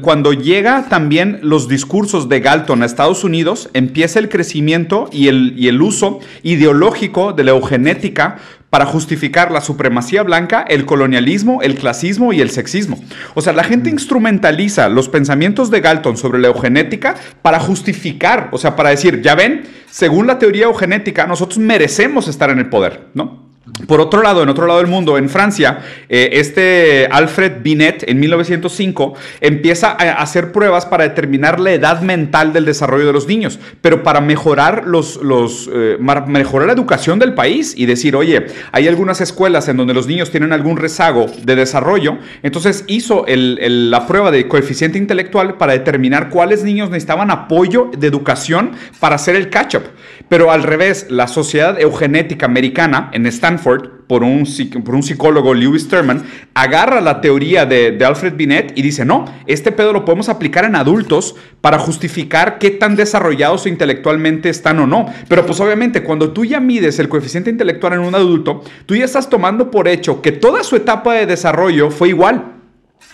[0.00, 5.54] cuando llega también los discursos de Galton a Estados Unidos, empieza el crecimiento y el,
[5.56, 8.38] y el uso ideológico de la eugenética
[8.72, 12.98] para justificar la supremacía blanca, el colonialismo, el clasismo y el sexismo.
[13.34, 13.92] O sea, la gente mm.
[13.92, 19.34] instrumentaliza los pensamientos de Galton sobre la eugenética para justificar, o sea, para decir, ya
[19.34, 23.51] ven, según la teoría eugenética, nosotros merecemos estar en el poder, ¿no?
[23.86, 28.20] Por otro lado, en otro lado del mundo, en Francia, eh, este Alfred Binet en
[28.20, 33.58] 1905 empieza a hacer pruebas para determinar la edad mental del desarrollo de los niños,
[33.80, 34.86] pero para eh, mejorar
[36.66, 40.52] la educación del país y decir, oye, hay algunas escuelas en donde los niños tienen
[40.52, 46.90] algún rezago de desarrollo, entonces hizo la prueba de coeficiente intelectual para determinar cuáles niños
[46.90, 49.82] necesitaban apoyo de educación para hacer el catch-up.
[50.28, 54.46] Pero al revés, la Sociedad Eugenética Americana en Stanford, por un,
[54.84, 59.24] por un psicólogo, Lewis Terman, agarra la teoría de, de, Alfred Binet y dice, no,
[59.46, 64.86] este pedo lo podemos aplicar en adultos para justificar qué tan desarrollados intelectualmente están o
[64.86, 65.06] no.
[65.28, 69.04] Pero pues obviamente cuando tú ya mides el coeficiente intelectual en un adulto, tú ya
[69.04, 72.61] estás tomando por hecho que toda su etapa de desarrollo fue igual.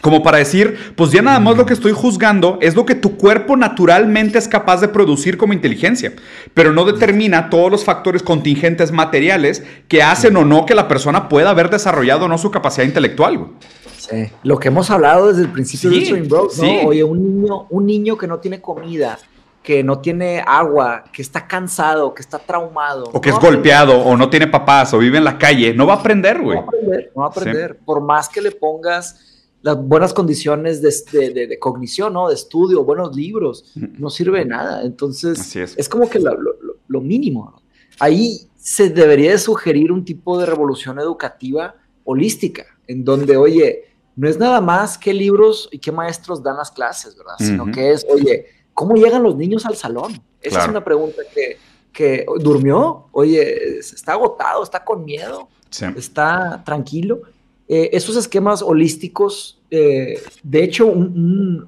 [0.01, 3.17] Como para decir, pues ya nada más lo que estoy juzgando es lo que tu
[3.17, 6.13] cuerpo naturalmente es capaz de producir como inteligencia,
[6.55, 11.29] pero no determina todos los factores contingentes materiales que hacen o no que la persona
[11.29, 13.49] pueda haber desarrollado o no su capacidad intelectual.
[13.97, 16.89] Sí, lo que hemos hablado desde el principio de Stream Bros, ¿no?
[16.89, 19.19] Oye, un niño, un niño que no tiene comida,
[19.65, 23.11] que no tiene agua, que está cansado, que está traumado.
[23.13, 25.95] O que es golpeado, o no tiene papás, o vive en la calle, no va
[25.95, 26.59] a aprender, güey.
[26.59, 27.79] No va a aprender, no va a aprender.
[27.85, 29.28] Por más que le pongas
[29.63, 32.29] las buenas condiciones de, cognición, ¿no?
[32.29, 34.83] De estudio, buenos libros, no sirve de nada.
[34.85, 35.89] Entonces, es.
[35.89, 37.61] como que lo, mínimo.
[37.99, 43.85] Ahí se debería de sugerir un tipo de revolución educativa holística, en donde, oye,
[44.17, 47.35] no es nada más qué libros y qué maestros dan las clases, ¿verdad?
[47.39, 50.21] Sino que es, oye, ¿cómo llegan los niños al salón?
[50.41, 51.59] Esa es una pregunta que,
[51.93, 55.49] que durmió, oye, está agotado, está con miedo,
[55.97, 57.23] está tranquilo
[57.69, 61.67] eh, esos esquemas holísticos, eh, de hecho, un,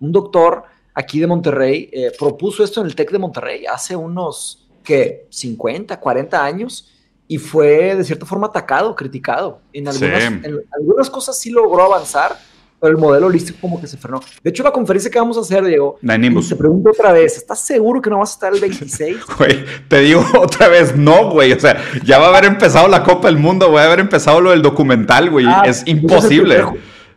[0.00, 5.26] doctor aquí de Monterrey eh, propuso esto en el TEC de Monterrey hace unos, ¿qué?
[5.30, 6.90] 50, 40 años
[7.28, 9.60] y fue de cierta forma atacado, criticado.
[9.72, 12.36] En algunas, en algunas cosas sí logró avanzar,
[12.80, 14.20] pero el modelo holístico como que se frenó.
[14.42, 18.00] De hecho, la conferencia que vamos a hacer, Diego, te pregunto otra vez, ¿estás seguro
[18.00, 19.18] que no vas a estar el 26?
[19.38, 21.52] Güey, te digo otra vez, no, güey.
[21.52, 24.40] O sea, ya va a haber empezado la Copa del Mundo, va a haber empezado
[24.40, 25.46] lo del documental, güey.
[25.46, 26.64] Ah, es imposible.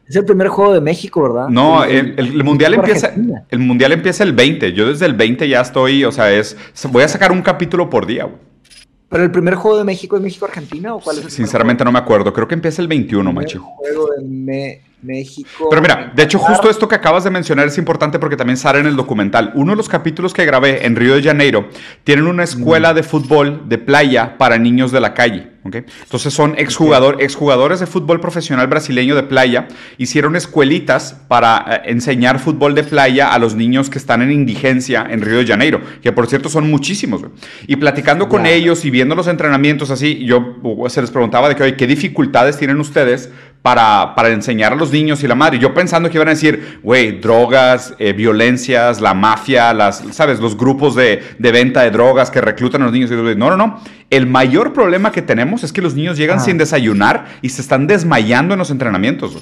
[0.07, 1.47] Es el, primer, juego de México, ¿verdad?
[1.47, 3.13] No, el, mundial empieza
[3.49, 4.73] el mundial empieza el 20.
[4.73, 6.57] Yo desde el 20 ya estoy, o sea, es
[6.89, 8.37] voy a sacar un capítulo por día, güey.
[9.07, 11.99] ¿Pero el primer juego de México es México-Argentina o cuál es el Sinceramente no me
[11.99, 12.33] acuerdo.
[12.33, 13.61] Creo que empieza el 21, macho.
[13.61, 15.67] juego de México.
[15.69, 18.79] Pero mira, de hecho, justo esto que acabas de mencionar es importante porque también sale
[18.79, 19.51] en el documental.
[19.55, 21.69] Uno de los capítulos que grabé en Río de Janeiro
[22.03, 25.53] tienen una escuela de fútbol de playa para niños de la calle.
[25.65, 29.67] Entonces son exjugador, exjugadores de fútbol profesional brasileño de playa.
[29.97, 35.07] Hicieron escuelitas para eh, enseñar fútbol de playa a los niños que están en indigencia
[35.09, 37.21] en Río de Janeiro, que por cierto son muchísimos.
[37.65, 41.55] Y platicando con ellos y viendo los entrenamientos así, yo uh, se les preguntaba de
[41.55, 43.29] que, ¿qué dificultades tienen ustedes
[43.63, 45.57] para, para, enseñar a los niños y la madre.
[45.57, 50.39] Yo pensando que iban a decir, güey, drogas, eh, violencias, la mafia, las, ¿sabes?
[50.39, 53.09] Los grupos de, de, venta de drogas que reclutan a los niños.
[53.09, 53.81] No, no, no.
[54.09, 57.87] El mayor problema que tenemos es que los niños llegan sin desayunar y se están
[57.87, 59.41] desmayando en los entrenamientos.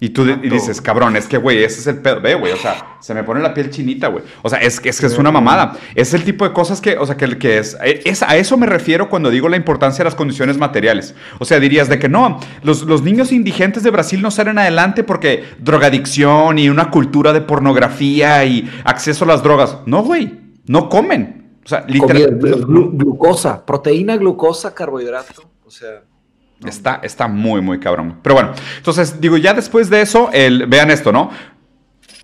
[0.00, 2.20] Y tú dices, cabrón, es que, güey, ese es el pedo.
[2.20, 4.22] Ve, güey, o sea, se me pone la piel chinita, güey.
[4.42, 5.76] O sea, es que es, es, una mamada.
[5.96, 8.66] Es el tipo de cosas que, o sea, que, que es, es, A eso me
[8.66, 11.16] refiero cuando digo la importancia de las condiciones materiales.
[11.40, 15.02] O sea, dirías de que no, los, los niños indigentes de Brasil no salen adelante
[15.02, 19.78] porque drogadicción y una cultura de pornografía y acceso a las drogas.
[19.86, 21.58] No, güey, no comen.
[21.64, 22.50] O sea, literalmente.
[22.66, 25.42] Glucosa, proteína, glucosa, carbohidrato.
[25.66, 26.04] O sea.
[26.64, 28.18] Está, está muy, muy cabrón.
[28.22, 31.30] Pero bueno, entonces digo, ya después de eso, el, vean esto, ¿no?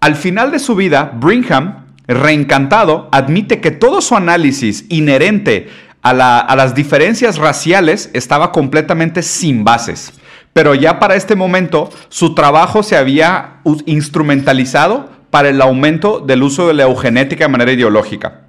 [0.00, 5.68] Al final de su vida, Brigham, reencantado, admite que todo su análisis inherente
[6.02, 10.12] a, a las diferencias raciales estaba completamente sin bases.
[10.52, 16.68] Pero ya para este momento, su trabajo se había instrumentalizado para el aumento del uso
[16.68, 18.43] de la eugenética de manera ideológica.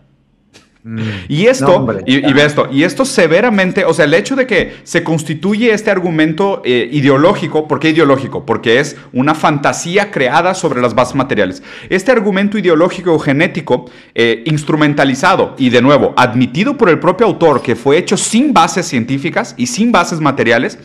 [0.88, 1.00] Mm.
[1.30, 5.04] Y esto, y, ve esto, y esto severamente, o sea, el hecho de que se
[5.04, 8.46] constituye este argumento eh, ideológico, ¿por qué ideológico?
[8.46, 11.64] Porque es una fantasía creada sobre las bases materiales.
[11.90, 17.64] Este argumento ideológico o genético, eh, instrumentalizado y de nuevo, admitido por el propio autor,
[17.64, 20.78] que fue hecho sin bases científicas y sin bases materiales,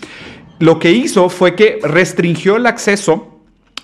[0.61, 3.39] lo que hizo fue que restringió el acceso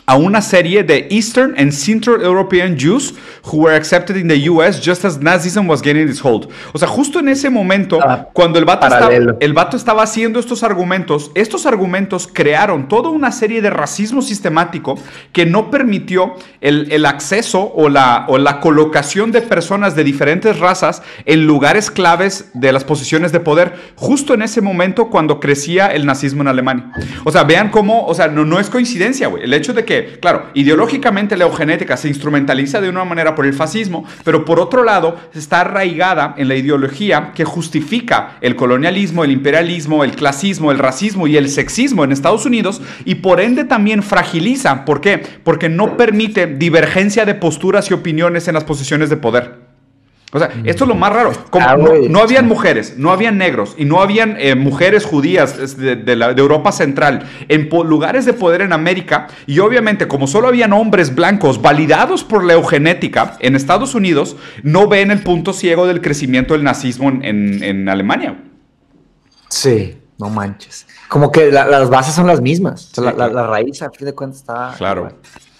[0.07, 4.81] a una serie de Eastern and Central European Jews who were accepted in the US
[4.81, 6.49] just as Nazism was getting its hold.
[6.73, 10.38] O sea, justo en ese momento, ah, cuando el vato, estaba, el vato estaba haciendo
[10.38, 14.97] estos argumentos, estos argumentos crearon toda una serie de racismo sistemático
[15.33, 20.59] que no permitió el, el acceso o la, o la colocación de personas de diferentes
[20.61, 25.88] razas en lugares claves de las posiciones de poder, justo en ese momento cuando crecía
[25.88, 26.92] el nazismo en Alemania.
[27.25, 29.42] O sea, vean cómo, o sea, no, no es coincidencia, güey.
[29.42, 33.55] El hecho de que claro, ideológicamente la eugenética se instrumentaliza de una manera por el
[33.55, 39.33] fascismo, pero por otro lado está arraigada en la ideología que justifica el colonialismo, el
[39.33, 44.03] imperialismo, el clasismo, el racismo y el sexismo en Estados Unidos y por ende también
[44.03, 44.85] fragiliza.
[44.85, 45.23] ¿Por qué?
[45.45, 49.66] Porque no permite divergencia de posturas y opiniones en las posiciones de poder.
[50.33, 51.33] O sea, esto es lo más raro.
[51.53, 56.73] Ah, no, habían mujeres, no habían negros y no habían eh, mujeres judías de, Europa
[56.73, 59.29] Central en lugares de poder en América.
[59.47, 64.89] Y obviamente, como solo habían hombres blancos validados por la eugenética en Estados Unidos, no
[64.89, 68.37] ven el punto ciego del crecimiento del nazismo en, Alemania.
[69.49, 70.89] Sí, no manches.
[71.09, 72.93] Como que las bases son las mismas.
[72.99, 74.75] la, raíz, a fin de cuentas, está.
[74.77, 75.09] Claro.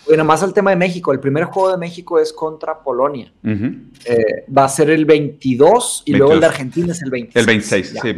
[0.07, 1.13] Bueno, más al tema de México.
[1.13, 3.33] El primer juego de México es contra Polonia.
[3.43, 7.43] Eh, va a ser el 22 y luego el de Argentina es el 26.
[7.43, 8.13] El 26, sí.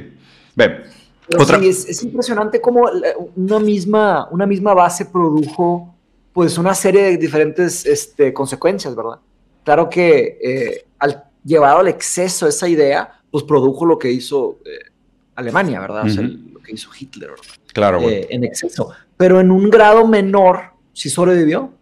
[1.29, 2.89] Sí, es, impresionante cómo
[3.37, 5.95] una misma, una misma base produjo
[6.33, 9.19] pues una serie de diferentes este, consecuencias, ¿verdad?
[9.65, 14.91] Claro que eh, al llevado al exceso esa idea, pues produjo lo que hizo eh,
[15.35, 16.07] Alemania, ¿verdad?
[16.07, 17.45] O sea, lo que hizo Hitler, ¿verdad?
[17.73, 18.01] Claro.
[18.03, 18.91] en exceso.
[19.17, 21.73] Pero en un grado menor, sí sobrevivió.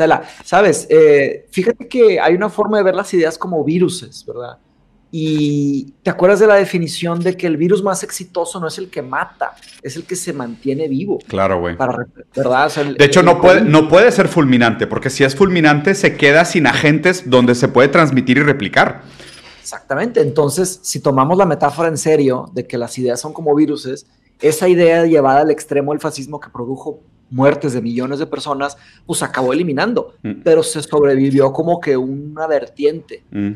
[0.00, 4.24] Sea, la, sabes, eh, fíjate que hay una forma de ver las ideas como viruses,
[4.26, 4.56] ¿verdad?
[5.12, 8.88] Y te acuerdas de la definición de que el virus más exitoso no es el
[8.88, 11.18] que mata, es el que se mantiene vivo.
[11.26, 11.76] Claro, güey.
[12.34, 12.72] ¿Verdad?
[12.96, 16.66] de hecho, no, puede, no puede ser fulminante, porque si es fulminante se queda sin
[16.66, 19.02] agentes donde se puede transmitir y replicar.
[19.60, 20.22] Exactamente.
[20.22, 24.06] Entonces, si tomamos la metáfora en serio de que las ideas son como viruses,
[24.40, 29.22] esa idea llevada al extremo del fascismo que produjo muertes de millones de personas, pues
[29.22, 30.42] acabó eliminando, mm.
[30.44, 33.50] pero se sobrevivió como que una vertiente mm,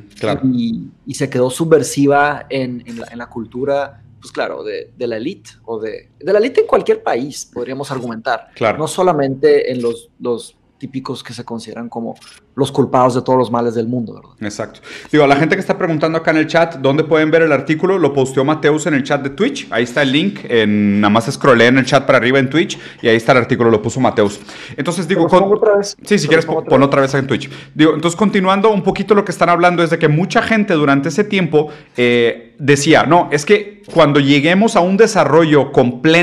[0.52, 2.84] y, se quedó subversiva en,
[3.14, 7.50] la, cultura, pues claro, de, la élite o de, de la élite en cualquier país,
[7.52, 8.78] podríamos argumentar, claro.
[8.78, 12.14] no solamente en los, los típicos que se consideran como
[12.56, 14.30] los culpados de todos los males del mundo, ¿verdad?
[14.40, 14.80] Exacto.
[15.10, 17.52] Digo, a la gente que está preguntando acá en el chat, ¿dónde pueden ver el
[17.52, 17.98] artículo?
[17.98, 19.66] Lo posteó Mateus en el chat de Twitch.
[19.70, 20.40] Ahí está el link.
[20.48, 23.38] En, nada más scrollé en el chat para arriba en Twitch y ahí está el
[23.38, 24.40] artículo, lo puso Mateus.
[24.76, 25.26] Entonces digo...
[25.28, 25.44] Con...
[25.52, 25.96] otra vez.
[26.04, 27.50] Sí, si quieres, pon otra vez en Twitch.
[27.74, 31.08] Digo, entonces continuando un poquito lo que están hablando es de que mucha gente durante
[31.08, 36.14] ese tiempo eh, decía, no, es que cuando lleguemos a un desarrollo completo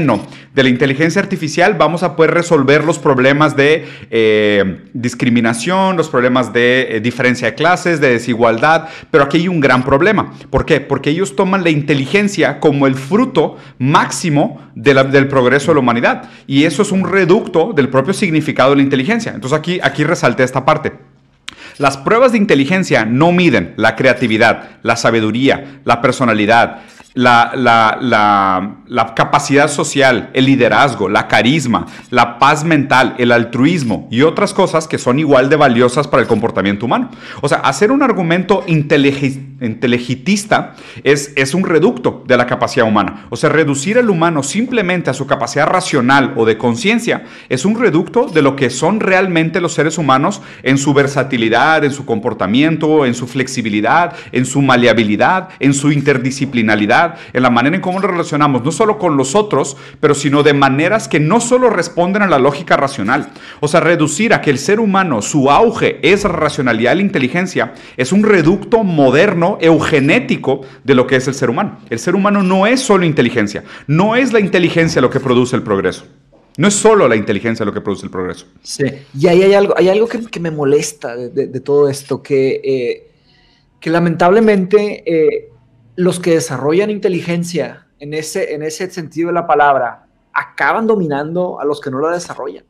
[0.54, 6.21] de la inteligencia artificial, vamos a poder resolver los problemas de eh, discriminación, los problemas
[6.22, 10.34] de eh, diferencia de clases, de desigualdad, pero aquí hay un gran problema.
[10.50, 10.80] ¿Por qué?
[10.82, 16.30] Porque ellos toman la inteligencia como el fruto máximo del progreso de la humanidad.
[16.48, 19.34] Y eso es un reducto del propio significado de la inteligencia.
[19.34, 20.94] Entonces aquí, aquí resalté esta parte.
[21.78, 26.82] Las pruebas de inteligencia no miden la creatividad, la sabiduría, la personalidad,
[27.14, 27.52] la,
[28.88, 34.88] la, capacidad social, el liderazgo, la carisma, la paz mental, el altruismo y otras cosas
[34.88, 37.10] que son igual de valiosas para el comportamiento humano.
[37.42, 43.26] O sea, hacer un argumento inteligitista es, es un reducto de la capacidad humana.
[43.30, 47.78] O sea, reducir al humano simplemente a su capacidad racional o de conciencia es un
[47.80, 53.06] reducto de lo que son realmente los seres humanos en su versatilidad, en su comportamiento,
[53.06, 57.01] en su flexibilidad, en su maleabilidad, en su interdisciplinaridad
[57.34, 60.54] en la manera en cómo nos relacionamos, no solo con los otros, pero sino de
[60.54, 63.30] maneras que no solo responden a la lógica racional.
[63.60, 67.74] O sea, reducir a que el ser humano, su auge es racionalidad y la inteligencia,
[67.98, 71.80] es un reducto moderno, eugenético de lo que es el ser humano.
[71.90, 75.64] El ser humano no es solo inteligencia, no es la inteligencia lo que produce el
[75.64, 76.06] progreso.
[76.58, 78.46] No es solo la inteligencia lo que produce el progreso.
[78.62, 78.84] Sí,
[79.18, 83.08] y ahí hay algo, hay algo que, me molesta de, todo esto, que, eh,
[83.80, 85.51] que lamentablemente eh,
[85.96, 91.66] los que desarrollan inteligencia en ese, en ese sentido de la palabra acaban dominando a
[91.66, 92.64] los que no la desarrollan.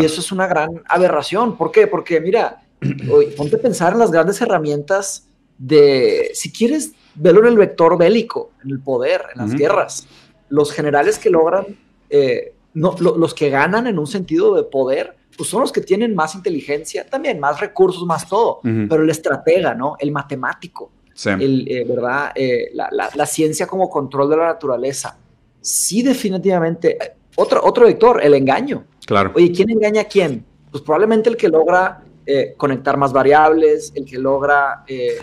[0.00, 1.56] Y eso es una gran aberración.
[1.56, 1.86] ¿Por qué?
[1.86, 2.62] Porque mira,
[3.36, 8.52] ponte a pensar en las grandes herramientas de, si quieres verlo en el vector bélico,
[8.62, 10.06] en el poder, en las guerras,
[10.48, 11.66] los generales que logran,
[12.10, 16.14] eh, no, los que ganan en un sentido de poder, pues son los que tienen
[16.14, 19.96] más inteligencia, también más recursos, más todo, pero el estratega, ¿no?
[19.98, 20.90] El matemático,
[21.26, 22.32] el, eh, ¿verdad?
[22.34, 25.16] Eh, la, ciencia como control de la naturaleza.
[25.60, 26.98] Sí, definitivamente.
[27.36, 28.84] Otro, otro vector, el engaño.
[29.06, 29.32] Claro.
[29.34, 30.44] Oye, ¿quién engaña a quién?
[30.70, 35.18] pues probablemente el que logra eh, conectar más variables, el que logra eh,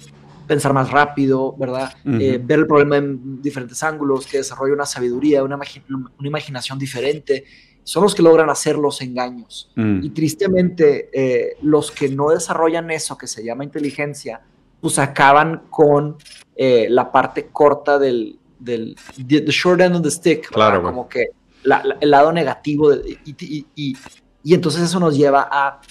[0.47, 1.93] pensar más rápido, ¿verdad?
[2.05, 7.45] Eh, ver el problema en diferentes ángulos, que desarrolla una sabiduría, una, una imaginación diferente,
[7.83, 9.71] son los que logran hacer los engaños.
[9.75, 10.03] Mm.
[10.03, 14.41] Y tristemente, los que no desarrollan eso, que se llama inteligencia,
[14.85, 16.15] pues acaban con
[16.55, 18.95] la parte corta del, del
[19.27, 21.29] the, short end of the stick, claro, como que
[21.63, 25.81] el lado negativo y, y, entonces eso nos lleva a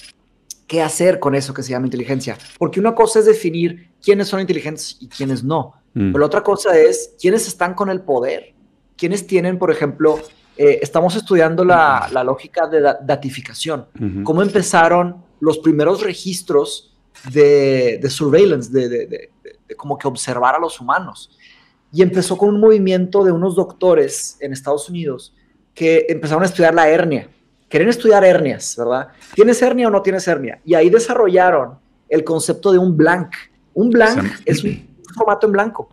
[0.69, 2.39] qué hacer con eso que se llama inteligencia.
[2.57, 5.75] Porque una cosa es definir quiénes son inteligentes y quiénes no.
[5.95, 6.13] Mm.
[6.13, 8.55] Pero la otra cosa es quiénes están con el poder.
[8.97, 10.21] Quiénes tienen, por ejemplo,
[10.57, 13.87] eh, estamos estudiando la, la, lógica de datificación.
[14.23, 16.94] Cómo empezaron los primeros registros
[17.33, 19.31] de, de surveillance, de, de, de,
[19.77, 21.31] como que observar a los humanos.
[21.93, 25.35] Y empezó con un movimiento de unos doctores en Estados Unidos
[25.75, 27.29] que empezaron a estudiar la hernia.
[27.68, 29.09] Querían estudiar hernias, ¿verdad?
[29.35, 30.61] ¿Tienes hernia o no tienes hernia?
[30.64, 33.35] Y ahí desarrollaron el concepto de un blank.
[33.75, 35.89] Un blank es un formato en blanco.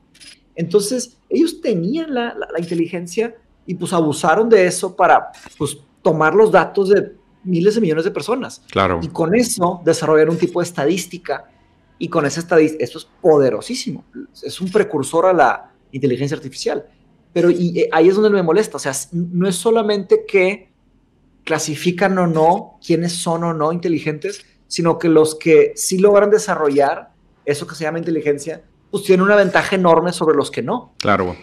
[0.56, 6.90] Entonces, ellos tenían la, inteligencia y pues abusaron de eso para pues tomar los datos
[6.90, 7.14] de
[7.44, 8.62] miles de millones de personas.
[8.72, 9.00] Claro.
[9.02, 11.50] Y con eso desarrollaron un tipo de estadística
[11.98, 14.04] y con esa estadística, esto es poderosísimo.
[14.42, 16.86] Es un precursor a la inteligencia artificial.
[17.34, 20.70] Pero y, eh, ahí es donde me molesta, o sea, no es solamente que
[21.44, 27.12] clasifican o no quiénes son o no inteligentes, sino que los que sí logran desarrollar
[27.46, 30.94] eso que se llama inteligencia, pues tienen una ventaja enorme sobre los que no.
[30.98, 31.36] Claro.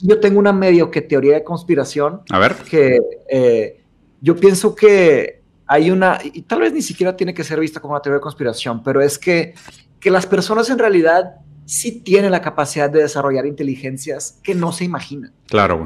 [0.00, 2.22] Yo tengo una medio que teoría de conspiración.
[2.30, 2.56] A ver.
[2.68, 2.98] Que
[3.30, 3.80] eh,
[4.20, 5.37] yo pienso que
[5.68, 8.22] hay una, y tal vez ni siquiera tiene que ser vista como una teoría de
[8.22, 9.54] conspiración, pero es que,
[10.00, 14.84] que las personas en realidad sí tiene la capacidad de desarrollar inteligencias que no se
[14.84, 15.32] imaginan.
[15.46, 15.84] Claro.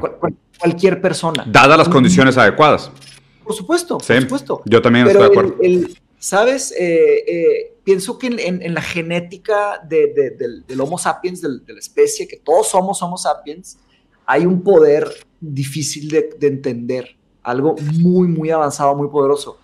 [0.57, 1.43] cualquier persona.
[1.45, 2.89] Dadas las condiciones adecuadas.
[3.43, 4.61] Por supuesto, por supuesto.
[4.63, 5.57] Yo también estoy de acuerdo.
[6.17, 6.73] ¿Sabes?
[6.79, 12.69] Eh, eh, pienso que en, la genética del, Homo sapiens, de la especie, que todos
[12.69, 13.77] somos Homo sapiens,
[14.25, 15.09] hay un poder
[15.41, 19.57] difícil de, de entender, algo muy, muy avanzado, muy poderoso.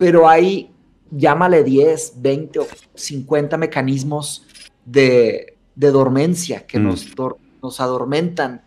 [0.00, 0.72] Pero hay,
[1.10, 4.46] llámale 10, 20 o 50 mecanismos
[4.82, 6.82] de, de dormencia, que mm.
[6.82, 7.06] nos,
[7.62, 8.62] nos adormentan.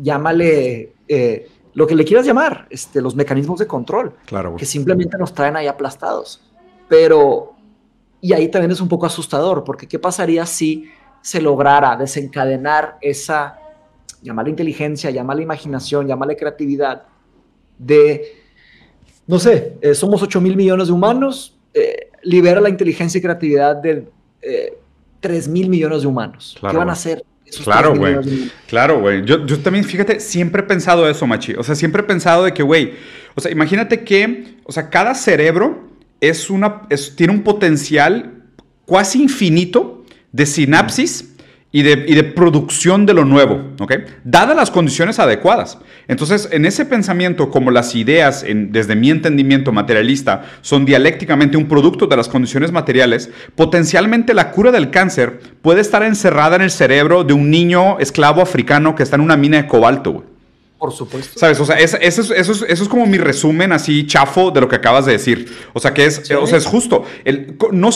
[0.00, 5.18] Llámale eh, lo que le quieras llamar, este, los mecanismos de control, claro, que simplemente
[5.18, 6.40] nos traen ahí aplastados.
[6.88, 7.54] Pero,
[8.20, 10.88] y ahí también es un poco asustador, porque ¿qué pasaría si
[11.22, 13.58] se lograra desencadenar esa,
[14.22, 17.02] llámale inteligencia, llámale imaginación, llámale creatividad,
[17.78, 18.37] de,
[19.28, 23.76] no sé, eh, somos 8 mil millones de humanos, eh, libera la inteligencia y creatividad
[23.76, 24.08] de
[25.20, 26.56] 3 mil millones de humanos.
[26.60, 27.24] ¿Qué van a hacer?
[27.64, 28.16] claro, güey.
[28.66, 29.24] Claro, güey.
[29.24, 31.54] Yo, yo, también, fíjate, siempre he pensado eso, Machi.
[31.54, 32.92] O sea, siempre he pensado de que, güey,
[33.34, 35.88] o sea, imagínate que, o sea, cada cerebro
[36.20, 38.42] es una, es, tiene un potencial
[38.86, 41.34] casi infinito de sinapsis
[41.70, 43.92] y de, producción de lo nuevo, ¿ok?
[44.24, 45.78] Dadas las condiciones adecuadas.
[46.06, 52.06] Entonces, en ese pensamiento, como las ideas, desde mi entendimiento materialista, son dialécticamente un producto
[52.06, 57.22] de las condiciones materiales, potencialmente la cura del cáncer puede estar encerrada en el cerebro
[57.24, 60.24] de un niño esclavo africano que está en una mina de cobalto.
[60.78, 61.40] Por supuesto.
[61.40, 61.58] ¿Sabes?
[61.58, 65.52] O sea, eso, es, como mi resumen así chafo de lo que acabas de decir.
[65.72, 67.04] O sea, que es, o sea, es justo.
[67.24, 67.90] El, no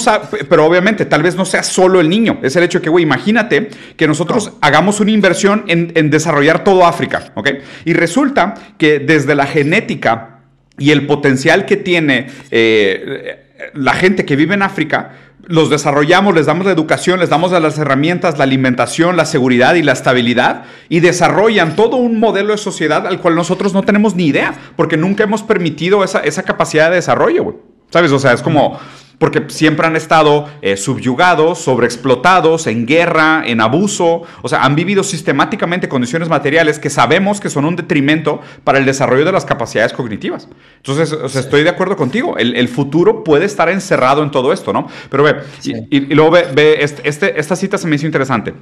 [0.48, 2.40] pero obviamente, tal vez no sea solo el niño.
[2.42, 6.84] Es el hecho de que, güey, imagínate que nosotros hagamos una inversión en, desarrollar todo
[6.84, 7.50] África, ¿ok?
[7.84, 10.40] Y resulta que desde la genética
[10.76, 15.12] y el potencial que tiene eh, la gente que vive en África,
[15.46, 19.82] los desarrollamos, les damos la educación, les damos las herramientas, la alimentación, la seguridad y
[19.82, 24.26] la estabilidad y desarrollan todo un modelo de sociedad al cual nosotros no tenemos ni
[24.26, 27.56] idea porque nunca hemos permitido esa, esa capacidad de desarrollo,
[27.90, 28.10] ¿Sabes?
[28.12, 28.78] O sea, es como
[29.22, 35.04] porque siempre han estado eh, subyugados, sobreexplotados, en guerra, en abuso, o sea, han vivido
[35.04, 39.92] sistemáticamente condiciones materiales que sabemos que son un detrimento para el desarrollo de las capacidades
[39.92, 40.48] cognitivas.
[40.78, 44.88] Entonces, estoy de acuerdo contigo, el, futuro puede estar encerrado en todo esto, ¿no?
[45.08, 48.54] Pero ve, y, luego ve, este, este, esta cita se me hizo interesante.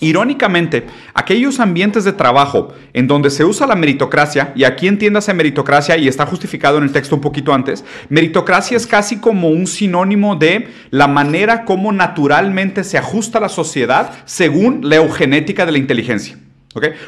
[0.00, 5.96] Irónicamente, aquellos ambientes de trabajo en donde se usa la meritocracia, y aquí entiéndase meritocracia
[5.96, 10.36] y está justificado en el texto un poquito antes, meritocracia es casi como un sinónimo
[10.36, 16.38] de la manera como naturalmente se ajusta la sociedad según la eugenética de la inteligencia.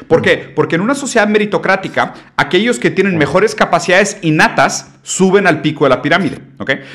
[0.07, 0.51] ¿Por qué?
[0.55, 5.91] Porque en una sociedad meritocrática, aquellos que tienen mejores capacidades innatas suben al pico de
[5.91, 6.39] la pirámide.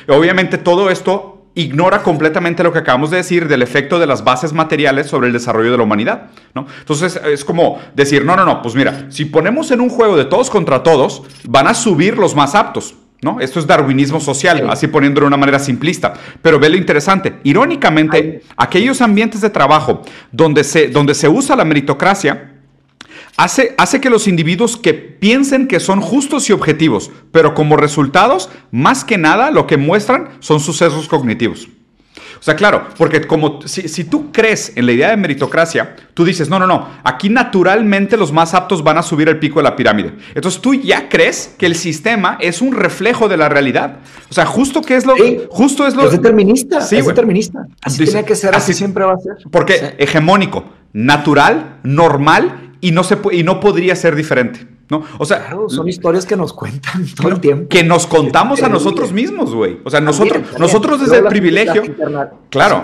[0.09, 4.53] Obviamente todo esto ignora completamente lo que acabamos de decir del efecto de las bases
[4.53, 6.31] materiales sobre el desarrollo de la humanidad.
[6.55, 6.67] ¿no?
[6.81, 10.25] Entonces es como decir, no, no, no, pues mira, si ponemos en un juego de
[10.25, 12.95] todos contra todos, van a subir los más aptos.
[13.23, 13.41] ¿no?
[13.41, 16.13] Esto es darwinismo social, así poniéndolo de una manera simplista.
[16.43, 17.41] Pero ve lo interesante.
[17.45, 22.54] Irónicamente, aquellos ambientes de trabajo donde se, donde se usa la meritocracia,
[23.37, 28.49] Hace, hace, que los individuos que piensen que son justos y objetivos, pero como resultados,
[28.71, 31.69] más que nada, lo que muestran son sucesos cognitivos.
[32.39, 36.51] O sea, claro, porque como si, tú crees en la idea de meritocracia, tú dices,
[36.51, 39.75] no, no, no, aquí naturalmente los más aptos van a subir el pico de la
[39.75, 40.13] pirámide.
[40.35, 44.01] Entonces tú ya crees que el sistema es un reflejo de la realidad.
[44.29, 45.15] O sea, justo que es lo...
[45.49, 46.05] justo es lo...
[46.05, 47.67] Es determinista, sí, es determinista.
[47.81, 49.37] Así tiene que ser, así, siempre va a ser.
[49.51, 54.67] Porque hegemónico, natural, normal y no, se, y no podría ser diferente.
[54.91, 55.03] ¿no?
[55.17, 57.67] O sea, son historias que nos cuentan todo el tiempo.
[57.67, 59.79] Que nos contamos a nosotros mismos, güey.
[59.85, 61.83] O sea, nosotros, nosotros desde el privilegio,
[62.51, 62.83] claro,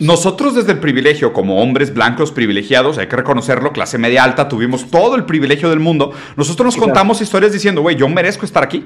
[0.00, 4.90] nosotros desde el privilegio como hombres blancos privilegiados, hay que reconocerlo, clase media alta, tuvimos
[4.90, 6.10] todo el privilegio del mundo.
[6.36, 8.84] Nosotros nos contamos historias diciendo, güey, yo merezco estar aquí.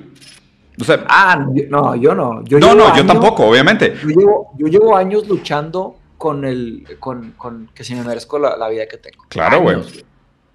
[0.78, 2.44] O sea, ah, no, yo no.
[2.44, 3.94] Yo no, no, yo tampoco, obviamente.
[4.02, 8.68] Yo llevo, yo llevo años luchando con el, con, con que si me merezco la,
[8.68, 9.24] vida que tengo.
[9.28, 9.78] Claro, güey.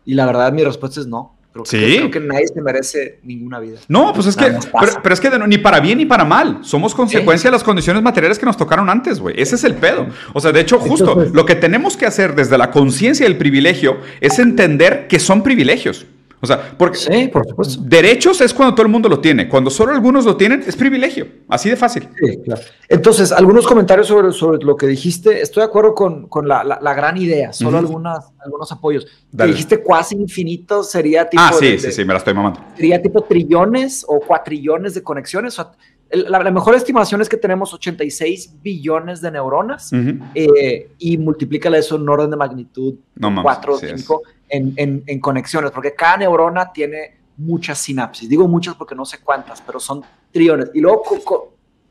[0.08, 1.36] Y la verdad, mi respuesta es no.
[1.66, 1.98] sí.
[1.98, 3.78] Creo que nadie se merece ninguna vida.
[3.90, 4.58] No, pues es que,
[5.04, 6.60] pero, es que ni para bien ni para mal.
[6.62, 9.36] Somos consecuencia de las condiciones materiales que nos tocaron antes, güey.
[9.38, 10.08] Ese es el pedo.
[10.32, 13.98] O sea, de hecho, justo lo que tenemos que hacer desde la conciencia del privilegio
[14.22, 16.06] es entender que son privilegios.
[16.40, 17.82] O sea, porque sí, por supuesto.
[17.84, 19.50] derechos es cuando todo el mundo lo tiene.
[19.50, 21.28] Cuando solo algunos lo tienen, es privilegio.
[21.48, 22.08] Así de fácil.
[22.20, 22.62] Sí, claro.
[22.88, 25.42] Entonces, algunos comentarios sobre, sobre lo que dijiste.
[25.42, 27.54] Estoy de acuerdo con, con la, la, gran idea.
[27.54, 29.08] Solo algunas, algunos apoyos.
[29.32, 31.42] dijiste cuasi infinito sería tipo.
[31.44, 32.60] Ah, sí, sí, sí, me la estoy mamando.
[32.76, 35.58] Sería tipo trillones o cuatrillones de conexiones.
[35.58, 35.72] O sea,
[36.12, 39.92] la, mejor estimación es que tenemos 86 billones de neuronas
[40.36, 45.94] eh, y multiplícale eso en orden de magnitud no, 4 o 5 en, conexiones, porque
[45.94, 48.30] cada neurona tiene muchas sinapsis.
[48.30, 50.72] Digo muchas porque no sé cuántas, pero son trillones.
[50.74, 51.04] Y luego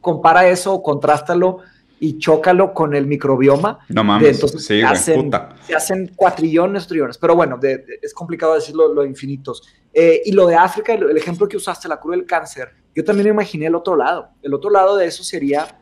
[0.00, 1.59] compara eso, contrástalo
[1.98, 3.80] y chócalo con el microbioma.
[3.88, 5.30] No mames, entonces sí, se, hacen,
[5.66, 7.18] se hacen cuatrillones, trillones.
[7.18, 7.59] Pero bueno,
[8.02, 9.62] es complicado decirlo lo infinitos.
[9.92, 13.28] Eh, y lo de África, el, ejemplo que usaste, la cura del cáncer, yo también
[13.28, 14.28] imaginé el otro lado.
[14.42, 15.78] El otro lado de eso sería,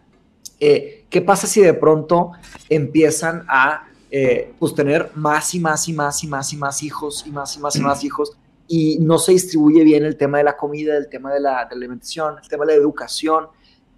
[0.60, 2.32] eh, ¿qué pasa si de pronto
[2.68, 7.24] empiezan a eh, pues tener más y más y más y más y más hijos
[7.26, 8.36] y más y más y más hijos
[8.68, 12.36] y no se distribuye bien el tema de la comida, el tema de la, alimentación,
[12.40, 13.46] el tema de la educación?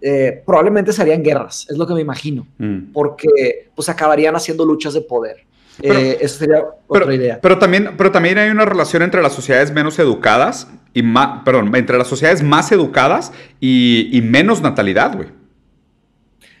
[0.01, 2.93] Eh, probablemente serían guerras, es lo que me imagino, mm.
[2.93, 5.45] porque pues acabarían haciendo luchas de poder.
[5.83, 7.39] Eh, esa sería otra idea.
[7.39, 11.75] Pero también, pero también hay una relación entre las sociedades menos educadas y más, perdón,
[11.75, 15.29] entre las sociedades más educadas y, menos natalidad, güey.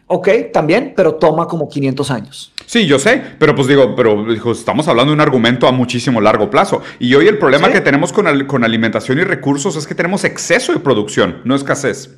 [0.09, 2.53] Ok, también, pero toma como 500 años.
[2.65, 6.49] Sí, yo sé, pero pues digo, pero estamos hablando de un argumento a muchísimo largo
[6.49, 6.81] plazo.
[6.97, 10.71] Y hoy el problema que tenemos con, con alimentación y recursos es que tenemos exceso
[10.73, 12.15] de producción, no escasez.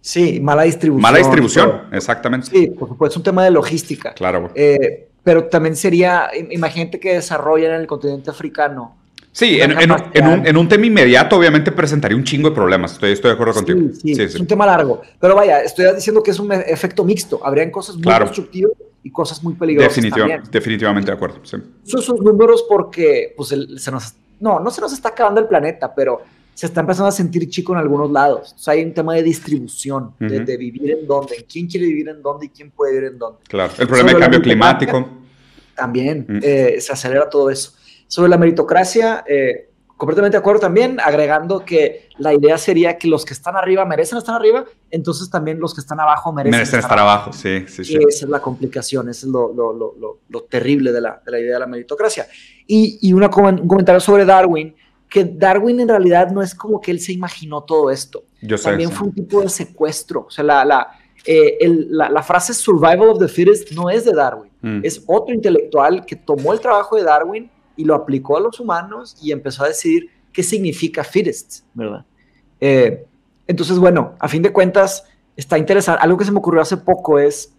[0.00, 1.02] Sí, mala distribución.
[1.02, 2.48] Mala distribución, exactamente.
[2.48, 4.14] Sí, por supuesto, es un tema de logística.
[4.14, 4.50] Claro.
[4.54, 8.96] Eh, pero también sería, imagínate que desarrollan en el continente africano.
[9.32, 13.54] Sí, en, un, tema inmediato obviamente presentaría un chingo de problemas, estoy, estoy de acuerdo
[13.54, 13.80] contigo.
[13.94, 17.40] Sí, sí, es un tema largo, pero vaya, estoy diciendo que es un efecto mixto,
[17.42, 18.72] habrían cosas muy constructivas
[19.02, 19.94] y cosas muy peligrosas
[20.50, 21.56] Definitivamente de acuerdo, sí.
[21.86, 26.22] Esos números porque pues, se nos, no, no se nos está acabando el planeta, pero
[26.54, 28.52] se está empezando a sentir chico en algunos lados.
[28.54, 32.08] O sea, hay un tema de distribución, de, vivir en dónde, en quién quiere vivir
[32.10, 33.38] en dónde y quién puede vivir en dónde.
[33.48, 35.08] Claro, el problema del cambio climático.
[35.74, 37.72] También eh, se acelera todo eso.
[38.06, 43.24] Sobre la meritocracia, eh, completamente de acuerdo también, agregando que la idea sería que los
[43.24, 46.98] que están arriba merecen estar arriba, entonces también los que están abajo merecen, merecen estar,
[46.98, 47.32] abajo.
[47.32, 47.96] Sí, sí, sí.
[47.96, 51.40] Esa es la complicación, esa es lo, lo, lo, lo terrible de la, de la,
[51.40, 52.26] idea de la meritocracia.
[52.66, 54.74] Y, y una, un comentario sobre Darwin
[55.12, 58.24] que Darwin en realidad no es como que él se imaginó todo esto.
[58.40, 60.24] Yo También fue un tipo de secuestro.
[60.26, 60.88] O sea, la, la,
[61.26, 61.58] eh,
[61.90, 64.50] la, frase survival of the fittest no es de Darwin.
[64.62, 64.80] Mm.
[64.82, 69.16] Es otro intelectual que tomó el trabajo de Darwin y lo aplicó a los humanos
[69.22, 72.04] y empezó a decidir qué significa fittest, ¿verdad?
[72.60, 73.04] Eh,
[73.46, 75.04] entonces, bueno, a fin de cuentas,
[75.36, 76.00] está interesante.
[76.02, 77.52] Algo que se me ocurrió hace poco es,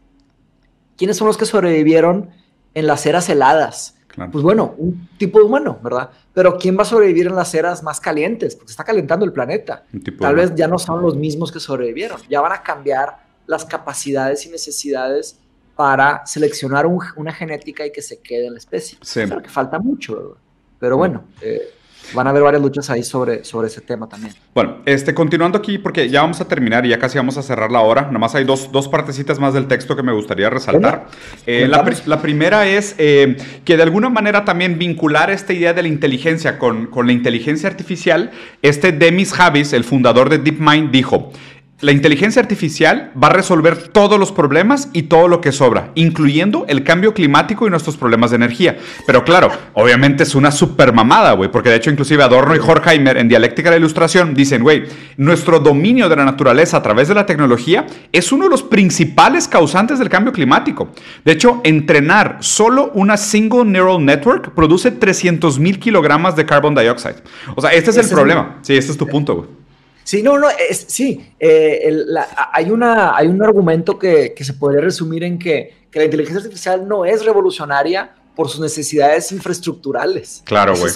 [0.97, 2.29] ¿quiénes son los que sobrevivieron
[2.73, 3.97] en las eras heladas?
[4.31, 6.11] Pues bueno, un tipo de humano, ¿verdad?
[6.33, 8.55] Pero ¿quién va a sobrevivir en las eras más calientes?
[8.55, 9.85] Porque está calentando el planeta.
[10.19, 12.21] Tal vez ya no son los mismos que sobrevivieron.
[12.29, 15.39] Ya van a cambiar las capacidades y necesidades
[15.75, 18.97] para seleccionar una genética y que se quede en la especie.
[19.01, 19.21] Sí.
[19.27, 20.37] Pero que falta mucho, ¿verdad?
[20.79, 21.23] Pero bueno.
[21.41, 21.61] Eh,
[22.13, 24.33] van a haber varias luchas ahí sobre, sobre ese tema también.
[24.53, 27.71] Bueno, este, continuando aquí, porque ya vamos a terminar y ya casi vamos a cerrar
[27.71, 28.09] la hora.
[28.11, 31.07] Nomás hay dos, dos partecitas más del texto que me gustaría resaltar.
[31.45, 35.87] Eh, la, primera es eh, que de alguna manera también vincular esta idea de la
[35.87, 38.31] inteligencia con, con la inteligencia artificial.
[38.61, 41.31] Este Demis Havis, el fundador de DeepMind, dijo
[41.83, 46.65] la inteligencia artificial va a resolver todos los problemas y todo lo que sobra, incluyendo
[46.69, 48.77] el cambio climático y nuestros problemas de energía.
[49.05, 53.17] Pero claro, obviamente es una super mamada, güey, porque de hecho inclusive Adorno y Horkheimer
[53.17, 54.83] en Dialéctica de la Ilustración dicen, güey,
[55.17, 59.49] nuestro dominio de la naturaleza a través de la tecnología es uno de los principales
[59.49, 60.89] causantes del cambio climático.
[61.25, 67.15] De hecho, entrenar solo una single neural network produce 300 mil kilogramos de carbon dioxide.
[67.55, 68.59] O sea, este es el problema.
[68.61, 69.62] Sí, este es tu punto, güey.
[70.03, 71.91] Sí, no, no, es, sí, eh,
[72.51, 77.05] hay, una, hay un argumento que, se podría resumir en que, la inteligencia artificial no
[77.05, 80.41] es revolucionaria por sus necesidades infraestructurales.
[80.43, 80.91] Claro, güey.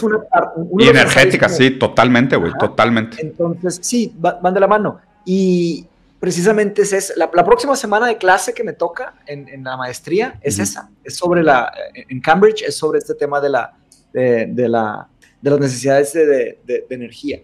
[0.80, 3.22] Y energéticas, sí, totalmente, güey, totalmente.
[3.22, 5.00] Entonces, sí, van de la mano.
[5.24, 5.86] Y
[6.20, 7.14] precisamente es.
[7.16, 10.90] La, próxima semana de clase que me toca en, la maestría es esa.
[11.04, 13.76] Es sobre la, en Cambridge, es sobre este tema de, la,
[14.12, 15.08] de, la,
[15.40, 17.40] de las necesidades de, de energía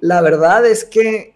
[0.00, 1.34] la verdad es que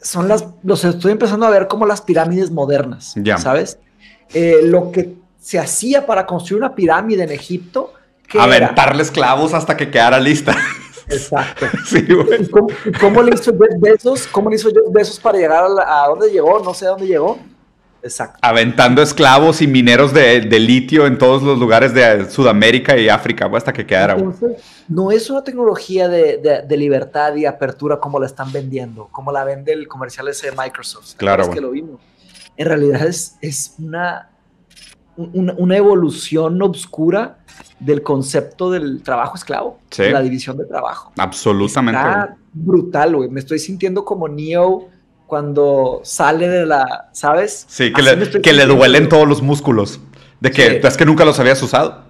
[0.00, 3.78] son las, los estoy empezando a ver como las pirámides modernas, ¿sabes?
[4.32, 7.92] Eh, lo que se hacía para construir una pirámide en Egipto.
[8.38, 10.56] Aventarle esclavos hasta que quedara lista.
[11.08, 11.66] Exacto.
[11.86, 12.06] sí,
[13.00, 14.26] cómo, le hizo Jeff Bezos?
[14.26, 16.60] ¿Cómo le hizo Jeff Bezos para llegar a, a dónde llegó?
[16.60, 17.38] No sé a dónde llegó.
[18.04, 18.38] Exacto.
[18.42, 23.72] Aventando esclavos y mineros de, litio en todos los lugares de Sudamérica y África, hasta
[23.72, 24.16] que quedara.
[24.88, 29.72] no es una tecnología de, libertad y apertura como la están vendiendo, como la vende
[29.72, 31.14] el comercial ese de Microsoft.
[31.16, 31.50] Claro.
[31.50, 31.98] que lo vimos.
[32.56, 34.28] En realidad es, es una,
[35.16, 37.38] una, evolución obscura
[37.80, 41.10] del concepto del trabajo esclavo, la división de trabajo.
[41.16, 41.98] Absolutamente.
[41.98, 43.30] Está brutal, güey.
[43.30, 44.90] Me estoy sintiendo como Neo
[45.34, 47.66] cuando sale de la, ¿sabes?
[47.68, 49.98] Sí, que, le, que le, duelen todos los músculos.
[50.38, 52.04] De que es que nunca los habías usado.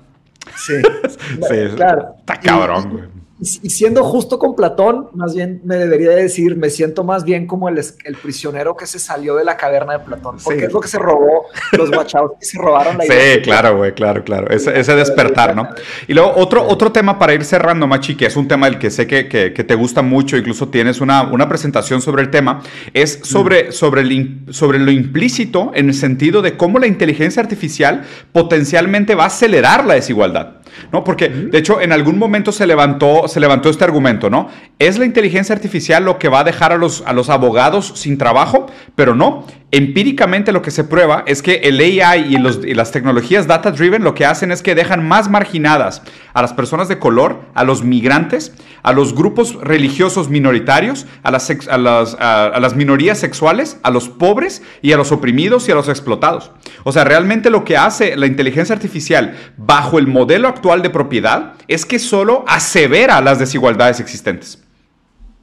[0.58, 0.74] Sí.
[1.48, 2.16] sí, claro.
[2.18, 7.02] Está cabrón, güey y siendo justo con Platón, más bien me debería decir, me siento
[7.02, 10.66] más bien como el, el prisionero que se salió de la caverna de Platón, porque
[10.66, 13.34] es lo que se robó los guachados que se robaron la idea.
[13.34, 14.48] Sí, claro, güey, claro, claro.
[14.50, 15.68] Ese, despertar, ¿no?
[16.06, 18.90] Y luego otro, otro tema para ir cerrando, Machi, que es un tema del que
[18.90, 22.62] sé que, que, te gusta mucho, incluso tienes una, una, presentación sobre el tema,
[22.92, 23.72] es sobre, mm.
[23.72, 24.04] sobre,
[24.50, 29.84] sobre lo implícito en el sentido de cómo la inteligencia artificial potencialmente va a acelerar
[29.84, 30.60] la desigualdad.
[30.92, 31.04] ¿no?
[31.04, 34.48] Porque, de hecho, en algún momento se levantó, se levantó este argumento, ¿no?
[34.78, 38.18] ¿Es la inteligencia artificial lo que va a dejar a los, a los abogados sin
[38.18, 38.66] trabajo?
[38.94, 39.44] Pero no.
[39.70, 44.24] Empíricamente lo que se prueba es que el AI y, las tecnologías data-driven lo que
[44.24, 46.02] hacen es que dejan más marginadas
[46.32, 48.54] a las personas de color, a los migrantes,
[48.84, 54.08] a los grupos religiosos minoritarios, a las, a las, a las minorías sexuales, a los
[54.08, 56.52] pobres y a los oprimidos y a los explotados.
[56.84, 61.54] O sea, realmente lo que hace la inteligencia artificial bajo el modelo actual de propiedad
[61.66, 64.58] es que solo asevera las desigualdades existentes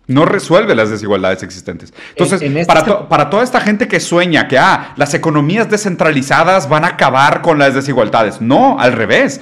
[0.07, 1.93] no resuelve las desigualdades existentes.
[2.09, 6.83] Entonces, este para, para, toda esta gente que sueña que ah, las economías descentralizadas van
[6.83, 9.41] a acabar con las desigualdades, no, al revés.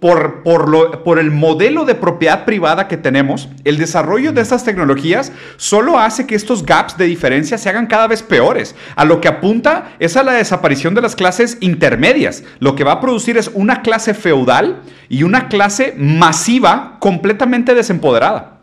[0.00, 4.64] Por, por, lo, por el modelo de propiedad privada que tenemos, el desarrollo de estas
[4.64, 8.74] tecnologías solo hace que estos gaps de diferencia se hagan cada vez peores.
[8.96, 12.42] A lo que apunta es a la desaparición de las clases intermedias.
[12.58, 18.53] Lo que va a producir es una clase feudal y una clase masiva completamente desempoderada.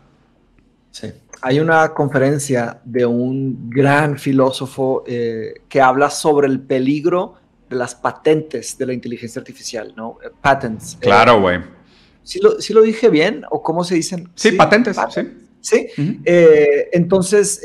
[0.92, 1.10] Sí.
[1.40, 7.34] Hay una conferencia de un gran filósofo eh, que habla sobre el peligro
[7.68, 10.18] de las patentes de la inteligencia artificial, ¿no?
[10.24, 10.94] Eh, patents.
[10.94, 11.58] Eh, claro, güey.
[12.22, 13.44] ¿sí, lo, dije bien?
[13.50, 14.28] ¿O cómo se dicen?
[14.36, 15.22] Sí, patentes, sí.
[15.60, 15.88] Sí.
[16.92, 17.60] entonces,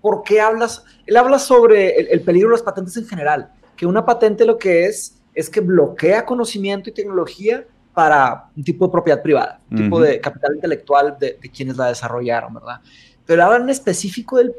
[0.00, 0.84] ¿por qué hablas?
[1.06, 4.86] Él habla sobre el, peligro de las patentes en general, que una patente lo que
[4.86, 7.64] es es que bloquea conocimiento y tecnología
[7.96, 12.52] para un tipo de propiedad privada, un tipo de capital intelectual de, quienes la desarrollaron,
[12.52, 12.82] ¿verdad?
[13.24, 14.52] Pero hablan en específico del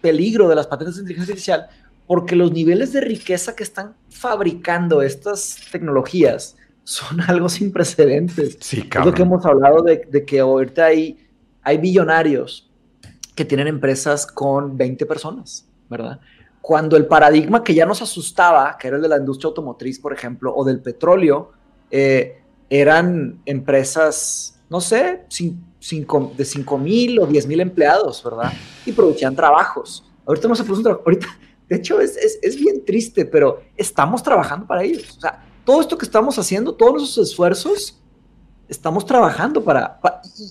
[0.00, 1.68] peligro de las patentes de inteligencia artificial
[2.06, 8.58] porque los niveles de riqueza que están fabricando estas tecnologías son algo sin precedentes.
[8.60, 11.18] Sí, Es lo que hemos hablado de, que ahorita hay,
[11.64, 12.70] hay billonarios
[13.34, 16.20] que tienen empresas con 20 personas, ¿verdad?
[16.60, 20.12] Cuando el paradigma que ya nos asustaba, que era el de la industria automotriz, por
[20.12, 21.50] ejemplo, o del petróleo,
[21.90, 22.43] eh,
[22.80, 28.52] eran empresas, no sé, de 5 mil o 10 mil empleados, ¿verdad?
[28.84, 30.04] Y producían trabajos.
[30.26, 31.02] Ahorita no se produce un trabajo.
[31.06, 31.28] Ahorita,
[31.68, 35.16] de hecho, es, es, es, bien triste, pero estamos trabajando para ellos.
[35.16, 38.02] O sea, todo esto que estamos haciendo, todos nuestros esfuerzos,
[38.68, 40.00] estamos trabajando para...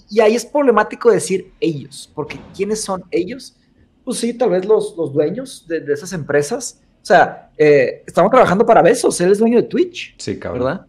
[0.09, 3.57] y, ahí es problemático decir ellos, porque ¿quiénes son ellos?
[4.05, 6.79] Pues sí, tal vez los, los dueños de, de, esas empresas.
[7.01, 10.15] O sea, eh, estamos trabajando para Besos, él es dueño de Twitch.
[10.17, 10.63] Sí, cabrón.
[10.63, 10.85] ¿Verdad?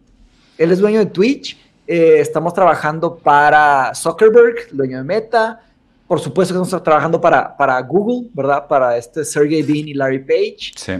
[0.57, 1.57] Él es dueño de Twitch.
[1.87, 5.61] Eh, estamos trabajando para Zuckerberg, dueño de Meta.
[6.07, 8.67] Por supuesto que estamos trabajando para, para Google, ¿verdad?
[8.67, 10.73] Para este Sergey Bean y Larry Page.
[10.75, 10.93] Sí.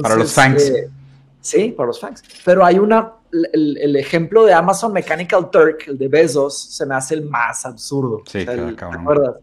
[0.00, 0.72] para los fans.
[1.40, 2.22] sí, para los fans.
[2.44, 3.12] Pero hay una
[3.52, 8.22] el, ejemplo de Amazon Mechanical Turk, el de Bezos, se me hace el más absurdo.
[8.26, 9.36] Sí, ¿te acuerdas?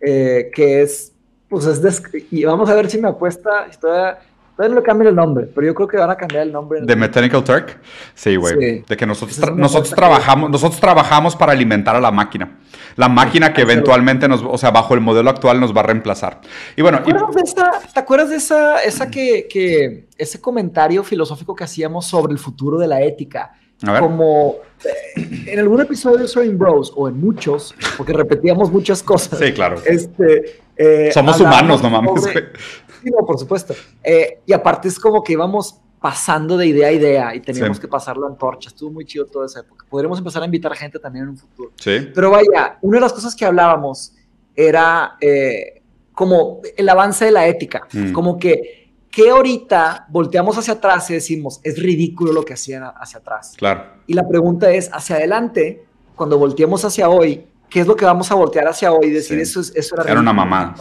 [0.00, 1.12] Eh, que es,
[1.48, 4.18] pues es, y vamos a ver si me apuesta, todavía,
[4.56, 6.80] todavía no le cambian el nombre, pero yo creo que van a cambiar el nombre.
[6.82, 7.78] ¿De Mechanical Turk?
[8.14, 8.82] Sí, güey.
[8.82, 12.58] De que nosotros, nosotros trabajamos, nosotros trabajamos para alimentar a la máquina.
[12.96, 16.40] La máquina que eventualmente nos, o sea, bajo el modelo actual nos va a reemplazar.
[16.74, 17.02] Y bueno.
[17.02, 21.64] ¿Te acuerdas, de, esa, ¿te acuerdas de esa, esa que, que, ese comentario filosófico que
[21.64, 23.52] hacíamos sobre el futuro de la ética?
[24.00, 29.38] Como eh, en algún episodio de Swing Bros, o en muchos, porque repetíamos muchas cosas.
[29.38, 29.76] Sí, claro.
[29.84, 32.26] Este, eh, Somos humanos, no mames.
[33.06, 33.74] Sí, no, por supuesto.
[34.02, 37.88] Eh, y aparte es como que íbamos pasando de idea a idea y teníamos que
[37.88, 38.68] pasar la antorcha.
[38.68, 39.86] Estuvo muy chido toda esa época.
[39.88, 41.72] Podríamos empezar a invitar a gente también en un futuro.
[41.76, 42.10] Sí.
[42.14, 44.12] Pero vaya, una de las cosas que hablábamos
[44.54, 45.82] era eh,
[46.12, 47.86] como el avance de la ética.
[47.92, 48.12] Mm.
[48.12, 53.20] Como que, que ahorita volteamos hacia atrás y decimos, es ridículo lo que hacían hacia
[53.20, 53.54] atrás.
[53.56, 53.84] Claro.
[54.06, 55.84] Y la pregunta es, hacia adelante,
[56.14, 59.06] cuando volteemos hacia hoy, ¿qué es lo que vamos a voltear hacia hoy?
[59.06, 60.74] Y decir, eso, eso era, era una mamá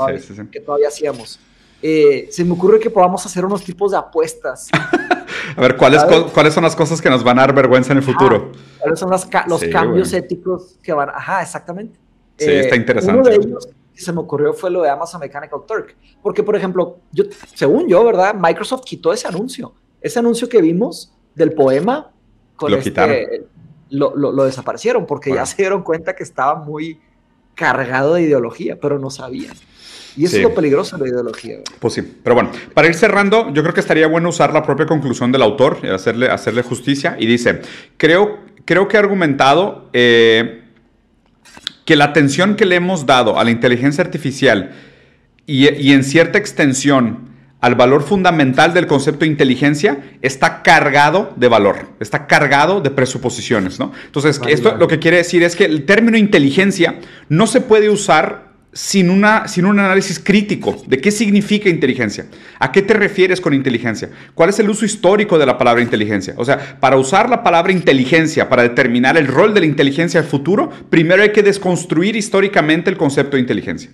[0.52, 1.40] que todavía hacíamos.
[1.82, 4.70] Eh, se me ocurre que podamos hacer unos tipos de apuestas.
[5.56, 6.04] a ver, ¿cuáles,
[6.34, 8.52] ¿cuáles son las cosas que nos van a dar vergüenza en el futuro?
[8.80, 11.10] ¿Cuáles son los cambios éticos que van?
[11.10, 12.00] Ajá, exactamente.
[12.38, 13.20] Sí, está eh, interesante.
[13.20, 15.96] Uno de ellos que se me ocurrió fue lo de Amazon Mechanical Turk.
[16.22, 17.24] Porque, por ejemplo, yo,
[17.54, 18.36] según yo, ¿verdad?
[18.36, 19.74] Microsoft quitó ese anuncio.
[20.02, 22.12] Ese anuncio que vimos del poema.
[22.56, 23.18] Con lo este, quitaron.
[23.90, 27.00] Lo, lo, desaparecieron porque ya se dieron cuenta que estaba muy
[27.54, 29.56] cargado de ideología, pero no sabían.
[30.18, 31.58] Y eso es lo peligroso de la ideología.
[31.80, 34.86] Pues sí, pero bueno, para ir cerrando, yo creo que estaría bueno usar la propia
[34.86, 37.16] conclusión del autor y hacerle, hacerle justicia.
[37.20, 37.62] Y dice,
[37.98, 40.64] creo, creo que ha argumentado eh,
[41.86, 44.72] que la atención que le hemos dado a la inteligencia artificial
[45.46, 47.36] y, y en cierta extensión
[47.66, 53.80] al valor fundamental del concepto de inteligencia está cargado de valor, está cargado de presuposiciones,
[53.80, 53.92] ¿no?
[54.06, 58.45] Entonces, esto lo que quiere decir es que el término inteligencia no se puede usar
[58.76, 62.26] sin, una, sin un análisis crítico de qué significa inteligencia.
[62.60, 64.10] ¿A qué te refieres con inteligencia?
[64.34, 66.34] ¿Cuál es el uso histórico de la palabra inteligencia?
[66.36, 70.26] O sea, para usar la palabra inteligencia, para determinar el rol de la inteligencia el
[70.26, 73.92] futuro, primero hay que desconstruir históricamente el concepto de inteligencia.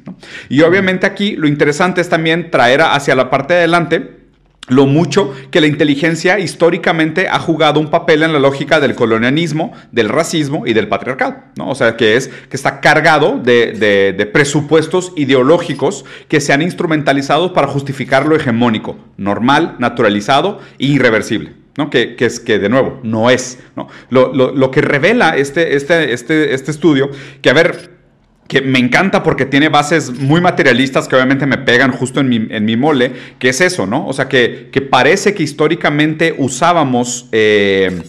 [0.49, 4.20] Y obviamente aquí lo interesante es también traer hacia la parte de adelante
[4.68, 9.74] lo mucho que la inteligencia históricamente ha jugado un papel en la lógica del colonialismo,
[9.91, 11.70] del racismo y del patriarcado, ¿no?
[11.70, 17.68] O sea, que es que está cargado de, presupuestos ideológicos que se han instrumentalizado para
[17.68, 21.53] justificar lo hegemónico, normal, naturalizado e irreversible.
[21.78, 21.89] ¿no?
[21.89, 23.59] Que, es que de nuevo no es.
[23.76, 23.88] ¿no?
[24.09, 27.09] Lo, lo, que revela este, este, este, este estudio,
[27.41, 28.01] que a ver,
[28.47, 32.47] que me encanta porque tiene bases muy materialistas que obviamente me pegan justo en mi,
[32.49, 34.05] en mi mole, que es eso, ¿no?
[34.07, 38.03] O sea, que, parece que históricamente usábamos eh,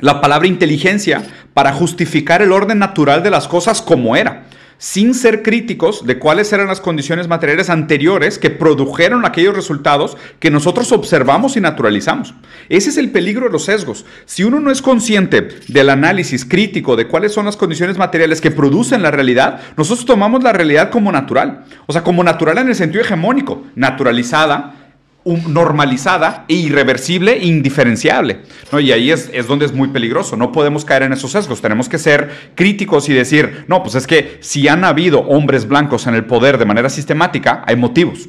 [0.00, 1.22] la palabra inteligencia
[1.54, 4.44] para justificar el orden natural de las cosas como era
[4.78, 10.50] sin ser críticos de cuáles eran las condiciones materiales anteriores que produjeron aquellos resultados que
[10.50, 12.34] nosotros observamos y naturalizamos.
[12.68, 14.04] Ese es el peligro de los sesgos.
[14.24, 18.50] Si uno no es consciente del análisis crítico de cuáles son las condiciones materiales que
[18.50, 21.64] producen la realidad, nosotros tomamos la realidad como natural.
[21.86, 24.85] O sea, como natural en el sentido hegemónico, naturalizada,
[25.26, 28.42] normalizada e irreversible e indiferenciable.
[28.70, 28.78] ¿no?
[28.78, 30.36] Y ahí es, es, donde es muy peligroso.
[30.36, 31.60] No podemos caer en esos sesgos.
[31.60, 36.06] Tenemos que ser críticos y decir, no, pues es que si han habido hombres blancos
[36.06, 38.28] en el poder de manera sistemática, hay motivos.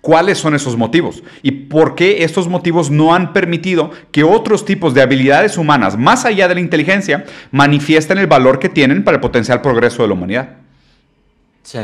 [0.00, 1.24] ¿Cuáles son esos motivos?
[1.42, 6.24] ¿Y por qué estos motivos no han permitido que otros tipos de habilidades humanas, más
[6.24, 10.14] allá de la inteligencia, manifiesten el valor que tienen para el potencial progreso de la
[10.14, 10.50] humanidad?
[11.64, 11.80] Sí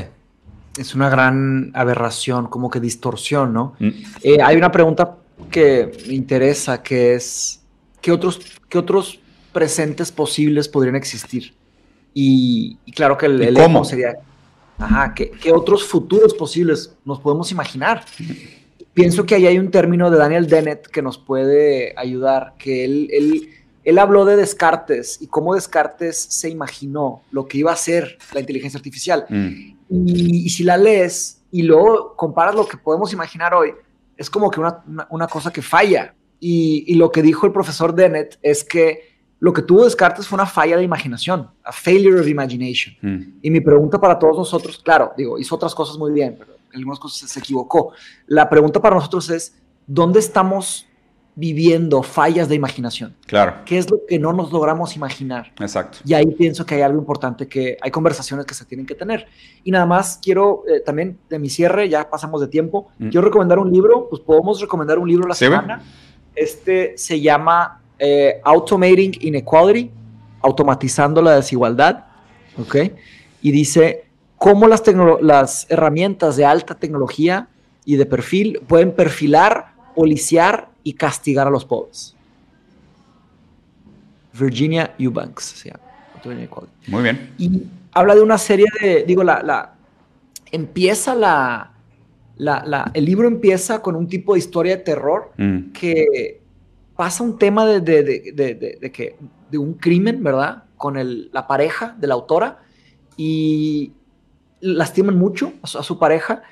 [0.76, 3.74] es una gran aberración, como que distorsión, ¿no?
[3.78, 3.88] Mm.
[4.22, 5.16] Eh, hay una pregunta
[5.50, 7.62] que me interesa, que es,
[8.00, 9.20] ¿qué otros, qué otros
[9.52, 11.54] presentes posibles podrían existir?
[12.14, 13.84] Y, claro que el, ¿Cómo?
[13.84, 14.16] sería,
[14.78, 18.04] ajá, ¿qué, otros futuros posibles nos podemos imaginar?
[18.94, 23.08] Pienso que ahí hay un término de Daniel Dennett que nos puede ayudar, que él,
[23.10, 23.48] él,
[23.84, 28.40] él habló de Descartes y cómo Descartes se imaginó lo que iba a ser la
[28.40, 29.24] inteligencia artificial.
[29.30, 29.72] Mm.
[29.92, 33.72] Y, si la lees y luego comparas lo que podemos imaginar hoy,
[34.16, 36.14] es como que una, cosa que falla.
[36.40, 40.46] Y, lo que dijo el profesor Dennett es que lo que tuvo Descartes fue una
[40.46, 42.94] falla de imaginación, a failure of imagination.
[43.02, 43.38] Mm.
[43.42, 46.78] Y mi pregunta para todos nosotros, claro, digo, hizo otras cosas muy bien, pero en
[46.78, 47.92] algunas cosas se equivocó.
[48.26, 50.86] La pregunta para nosotros es, ¿dónde estamos
[51.34, 53.14] viviendo fallas de imaginación?
[53.26, 53.54] Claro.
[53.64, 55.52] ¿Qué es lo que no nos logramos imaginar?
[55.60, 55.98] Exacto.
[56.04, 59.26] Y ahí pienso que hay algo importante, que hay conversaciones que se tienen que tener.
[59.64, 63.08] Y nada más quiero, eh, también de mi cierre, ya pasamos de tiempo, Mm.
[63.08, 65.82] quiero recomendar un libro, pues podemos recomendar un libro la Sí, semana.
[66.34, 69.90] Este se llama eh, Automating Inequality,
[70.40, 72.04] automatizando la desigualdad,
[72.58, 72.76] ¿ok?
[73.42, 74.06] Y dice
[74.36, 74.82] cómo las,
[75.20, 77.48] las herramientas de alta tecnología
[77.84, 82.14] y de perfil pueden perfilar, policiar y castigar a los pobres.
[84.32, 85.82] Virginia Eubanks se llama.
[86.88, 87.34] Muy bien.
[87.38, 87.62] Y
[87.92, 89.74] habla de una serie de, digo, la, la
[90.50, 91.72] empieza la,
[92.36, 95.72] la, la- el libro empieza con un tipo de historia de terror Mm.
[95.72, 96.40] que
[96.96, 99.16] pasa un tema de, de, de, de- de- de que,
[99.50, 100.64] de un crimen, ¿verdad?
[100.76, 102.62] Con el- la pareja de la autora
[103.16, 103.92] y
[104.60, 106.42] lastiman mucho a su, a su pareja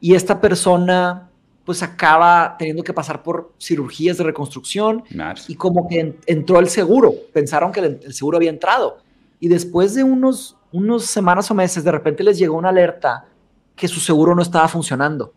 [0.00, 1.30] y esta persona
[1.64, 5.02] pues acaba teniendo que pasar por cirugías de reconstrucción
[5.48, 8.98] y como que en- entró el seguro, pensaron que el, el seguro había entrado.
[9.40, 13.26] Y después de unos, unos semanas o meses, de repente les llegó una alerta
[13.76, 15.32] que su seguro no estaba funcionando.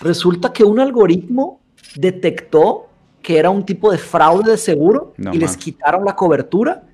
[0.00, 1.60] Resulta que un algoritmo
[1.96, 2.86] detectó
[3.22, 6.84] que era un tipo de fraude de seguro No y les quitaron la cobertura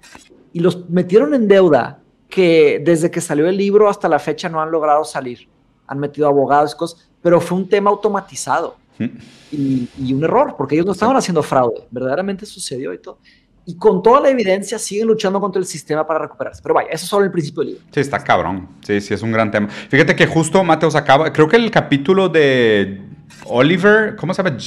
[0.52, 4.60] y los metieron en deuda que desde que salió el libro hasta la fecha no
[4.60, 5.48] han logrado salir.
[5.88, 9.04] Han metido abogados cosas, pero fue un tema automatizado Mm.
[9.52, 13.18] y, y un error, porque ellos no estaban haciendo fraude, verdaderamente sucedió y todo.
[13.64, 16.60] Y con toda la evidencia siguen luchando contra el sistema para recuperarse.
[16.62, 17.84] Pero vaya, eso es solo el principio del libro.
[17.92, 18.68] Sí, está cabrón.
[18.82, 19.68] Sí, sí, es un gran tema.
[19.68, 23.00] Fíjate que justo Mateos acaba, creo que el capítulo de
[23.46, 24.58] Oliver, ¿cómo se llama?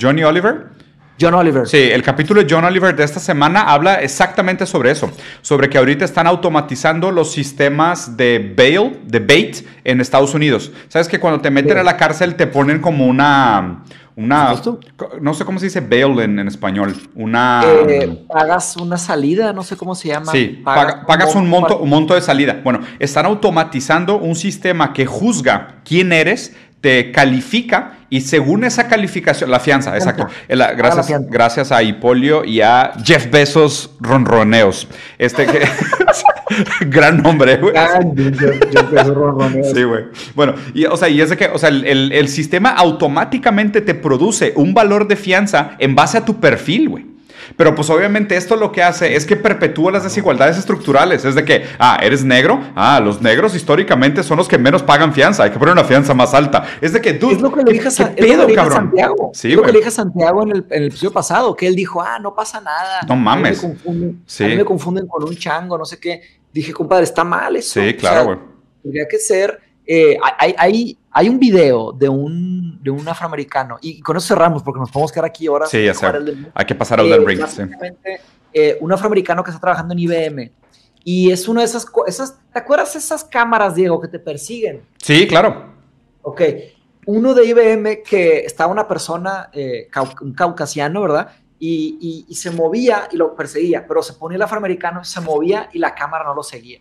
[0.00, 0.66] Johnny Oliver.
[1.20, 1.66] John Oliver.
[1.66, 5.10] Sí, el capítulo de John Oliver de esta semana habla exactamente sobre eso,
[5.42, 10.70] sobre que ahorita están automatizando los sistemas de bail, de bait en Estados Unidos.
[10.88, 11.78] Sabes que cuando te meten Sí.
[11.78, 13.82] a la cárcel te ponen como una,
[14.16, 14.54] una,
[15.20, 17.62] no sé cómo se dice bail en, en español, una.
[17.88, 20.30] Eh, pagas una salida, no sé cómo se llama.
[20.32, 22.60] Sí, paga- pagas un monto, un monto de salida.
[22.62, 29.50] Bueno, están automatizando un sistema que juzga quién eres, te califica y según esa calificación,
[29.50, 30.26] la fianza, exacto.
[30.48, 31.28] La- la gracias, fianza.
[31.30, 34.88] gracias a Hipolio y a Jeff Bezos Ronroneos.
[35.18, 35.60] Este que
[36.86, 37.74] gran nombre, güey.
[37.76, 39.64] Ah, empiezo a ronronear.
[39.74, 40.04] Sí, güey.
[40.34, 43.80] Bueno, y, o sea, y es de que, o sea, el, el- el sistema automáticamente
[43.80, 47.06] te produce un valor de fianza en base a tu perfil, güey.
[47.56, 51.24] Pero pues obviamente esto lo que hace es que perpetúa las desigualdades estructurales.
[51.24, 55.12] Es de que, ah, eres negro, ah, los negros históricamente son los que menos pagan
[55.12, 56.64] fianza, hay que poner una fianza más alta.
[56.80, 58.72] Es de que, dude, Es lo que le ¿qué- dije a, que cabrón?
[58.76, 59.30] Santiago.
[59.34, 61.66] Sí, es lo que le dije a Santiago en el, en el episodio pasado, que
[61.66, 63.00] él dijo, ah, no pasa nada.
[63.08, 63.62] No mames.
[63.64, 64.44] A mí me confunden, Sí.
[64.44, 66.20] a mí me confunden con un chango, no sé qué.
[66.52, 67.80] Dije, compadre, está mal eso.
[67.80, 68.38] Sí, O claro, sea, güey.
[68.82, 69.60] Tendría que ser.
[69.90, 74.62] Eh, hay, hay, hay un video de un, de un afroamericano, y con eso cerramos
[74.62, 75.70] porque nos podemos quedar aquí horas.
[75.70, 77.40] Sí, ya del- Hay que pasar al eh, del ring.
[77.46, 77.62] sí.
[78.52, 80.52] eh, un afroamericano que está trabajando en IBM.
[81.04, 82.38] Y es una de esas, esas.
[82.52, 84.82] ¿Te acuerdas esas cámaras, Diego, que te persiguen?
[85.00, 85.72] Sí, claro.
[86.22, 86.42] Ok.
[87.06, 91.28] Uno de IBM que estaba una persona, eh, cau- un caucasiano, ¿verdad?
[91.58, 95.70] Y, y- y se movía y lo perseguía, pero se ponía el afroamericano, se movía
[95.72, 96.80] y la cámara no lo seguía.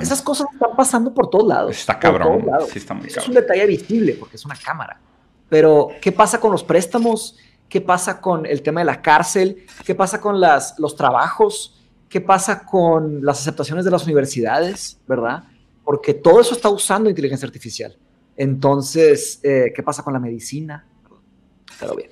[0.00, 1.76] Esas cosas están pasando por todos lados.
[1.76, 2.46] Está cabrón.
[2.46, 2.68] lados.
[2.70, 3.48] Sí, está muy Eso es un cabrón.
[3.48, 5.00] detalle visible porque es una cámara.
[5.48, 7.36] Pero, ¿qué pasa con los préstamos?
[7.68, 9.66] ¿Qué pasa con el tema de la cárcel?
[9.84, 11.80] ¿Qué pasa con las, los trabajos?
[12.08, 15.00] ¿Qué pasa con las aceptaciones de las universidades?
[15.08, 15.44] ¿Verdad?
[15.82, 17.96] Porque todo eso está usando inteligencia artificial.
[18.36, 20.86] Entonces, eh, ¿qué pasa con la medicina?
[21.80, 22.10] Pero bien.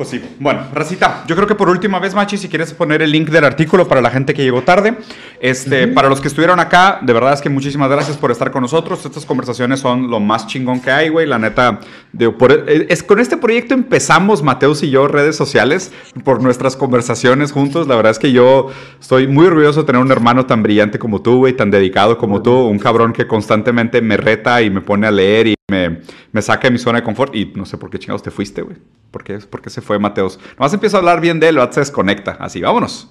[0.00, 0.22] Pues sí.
[0.38, 3.44] Bueno, Racita, yo creo que por última vez, Machi, si quieres poner el link del
[3.44, 4.94] artículo para la gente que llegó tarde.
[5.42, 8.62] Este, Para los que estuvieron acá, de verdad es que muchísimas gracias por estar con
[8.62, 9.04] nosotros.
[9.04, 11.26] Estas conversaciones son lo más chingón que hay, güey.
[11.26, 11.80] La neta,
[12.14, 15.92] de, por- eh, es, con este proyecto empezamos, Mateus y yo, redes sociales,
[16.24, 17.86] por nuestras conversaciones juntos.
[17.86, 21.20] La verdad es que yo estoy muy orgulloso de tener un hermano tan brillante como
[21.20, 25.06] tú, güey, tan dedicado como tú, un cabrón que constantemente me reta y me pone
[25.06, 26.00] a leer y me,
[26.42, 27.34] saca de mi zona de confort.
[27.34, 28.76] Y no sé por qué chingados te fuiste, güey.
[29.10, 30.38] ¿Por qué, ¿Por se fue Mateos?
[30.58, 32.32] Nomás empiezo a hablar bien de él, el se desconecta.
[32.40, 33.10] Así, vámonos.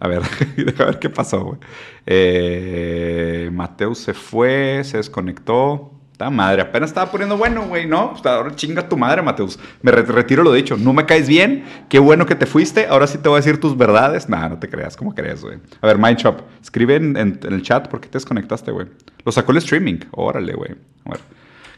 [0.00, 0.22] A ver,
[0.56, 1.58] deja ver qué pasó, güey.
[2.06, 5.92] Eh, Mateus se fue, se desconectó.
[6.16, 8.10] Ta madre, apenas estaba poniendo bueno, güey, ¿no?
[8.12, 9.58] Pues ahora chinga tu madre, Mateus.
[9.80, 10.76] Me re- retiro lo dicho.
[10.76, 11.64] No me caes bien.
[11.88, 12.86] Qué bueno que te fuiste.
[12.88, 14.28] Ahora sí te voy a decir tus verdades.
[14.28, 14.98] Nah, no te creas.
[14.98, 15.56] ¿Cómo crees, güey?
[15.80, 18.86] A ver, Mindshop, escribe en, en- en el chat por qué te desconectaste, güey.
[19.24, 20.00] Lo sacó el streaming.
[20.10, 20.72] Órale, güey.
[21.06, 21.20] A ver.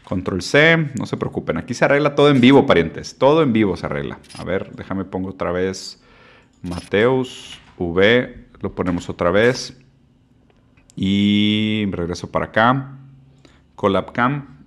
[0.03, 1.57] Control C, no se preocupen.
[1.57, 3.17] Aquí se arregla todo en vivo, parientes.
[3.17, 4.19] Todo en vivo se arregla.
[4.37, 6.03] A ver, déjame pongo otra vez
[6.61, 9.79] Mateus V, lo ponemos otra vez.
[10.95, 12.97] Y regreso para acá.
[13.75, 14.65] Collab Cam.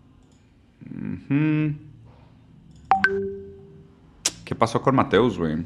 [4.45, 5.57] ¿Qué pasó con Mateus, güey?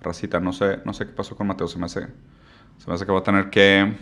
[0.00, 1.72] Racita, no sé, no sé qué pasó con Mateus.
[1.72, 2.06] Se me hace,
[2.78, 3.94] se me hace que voy a tener que...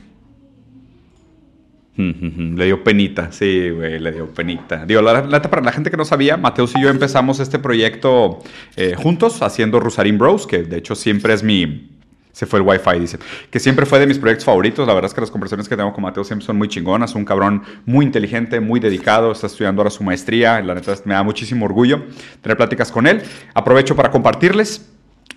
[1.96, 4.84] Le dio penita, sí, güey, le dio penita.
[4.84, 8.40] Digo, la, para la gente que no sabía, Mateus y yo empezamos este proyecto
[8.76, 11.88] eh, juntos haciendo Rusarin Bros, que de hecho siempre es mi,
[12.36, 13.18] se fue el Wi-Fi, dice.
[13.50, 14.86] Que siempre fue de mis proyectos favoritos.
[14.86, 17.14] La verdad es que las conversaciones que tengo con Mateo siempre son muy chingonas.
[17.14, 19.32] Un cabrón muy inteligente, muy dedicado.
[19.32, 20.60] Está estudiando ahora su maestría.
[20.60, 22.04] La neta me da muchísimo orgullo
[22.42, 23.22] tener pláticas con él.
[23.54, 24.86] Aprovecho para compartirles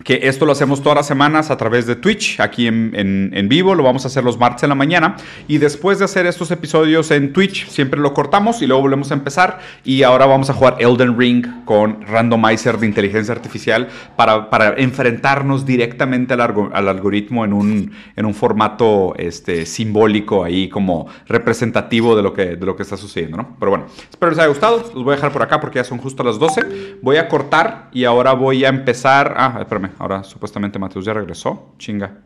[0.04, 3.84] que esto lo hacemos todas las semanas a través de Twitch, aquí en, vivo, lo
[3.84, 5.18] vamos a hacer los martes en la mañana.
[5.48, 9.14] Y después de hacer estos episodios en Twitch siempre lo cortamos y luego volvemos a
[9.14, 9.60] empezar.
[9.84, 15.66] Y ahora vamos a jugar Elden Ring con randomizer de inteligencia artificial para, para enfrentarnos
[15.66, 22.24] directamente al, al algoritmo en un, en un formato este, simbólico ahí como representativo de
[22.24, 23.56] lo, que, de lo que está sucediendo, ¿no?
[23.60, 25.98] Pero bueno, espero les haya gustado, los voy a dejar por acá porque ya son
[25.98, 30.80] justo las 12, voy a cortar y ahora voy a empezar, ah, espérame, ahora supuestamente
[30.80, 31.74] Mateus ya regresó.
[31.78, 32.18] Chinga.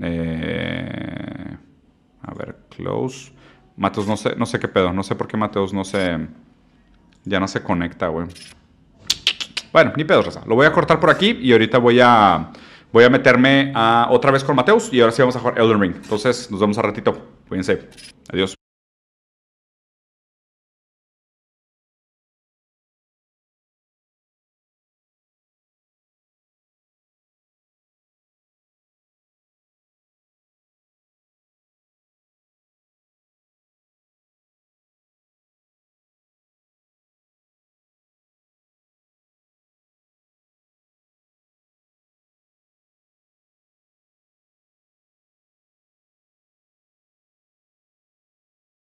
[0.00, 1.56] Eh,
[2.22, 3.32] a ver, close.
[3.76, 4.92] Mateus, no sé, no sé qué pedo.
[4.92, 6.18] No sé por qué Mateus no se.
[7.24, 8.26] Ya no se conecta, güey.
[9.72, 10.42] Bueno, ni pedo, Rosa.
[10.46, 12.52] Lo voy a cortar por aquí y ahorita voy a.
[12.90, 13.72] Voy a meterme
[14.08, 15.94] otra vez con Mateus y ahora sí vamos a jugar Elden Ring.
[15.96, 17.16] Entonces, nos vemos a ratito.
[17.46, 17.88] Cuídense.
[18.32, 18.57] Adiós.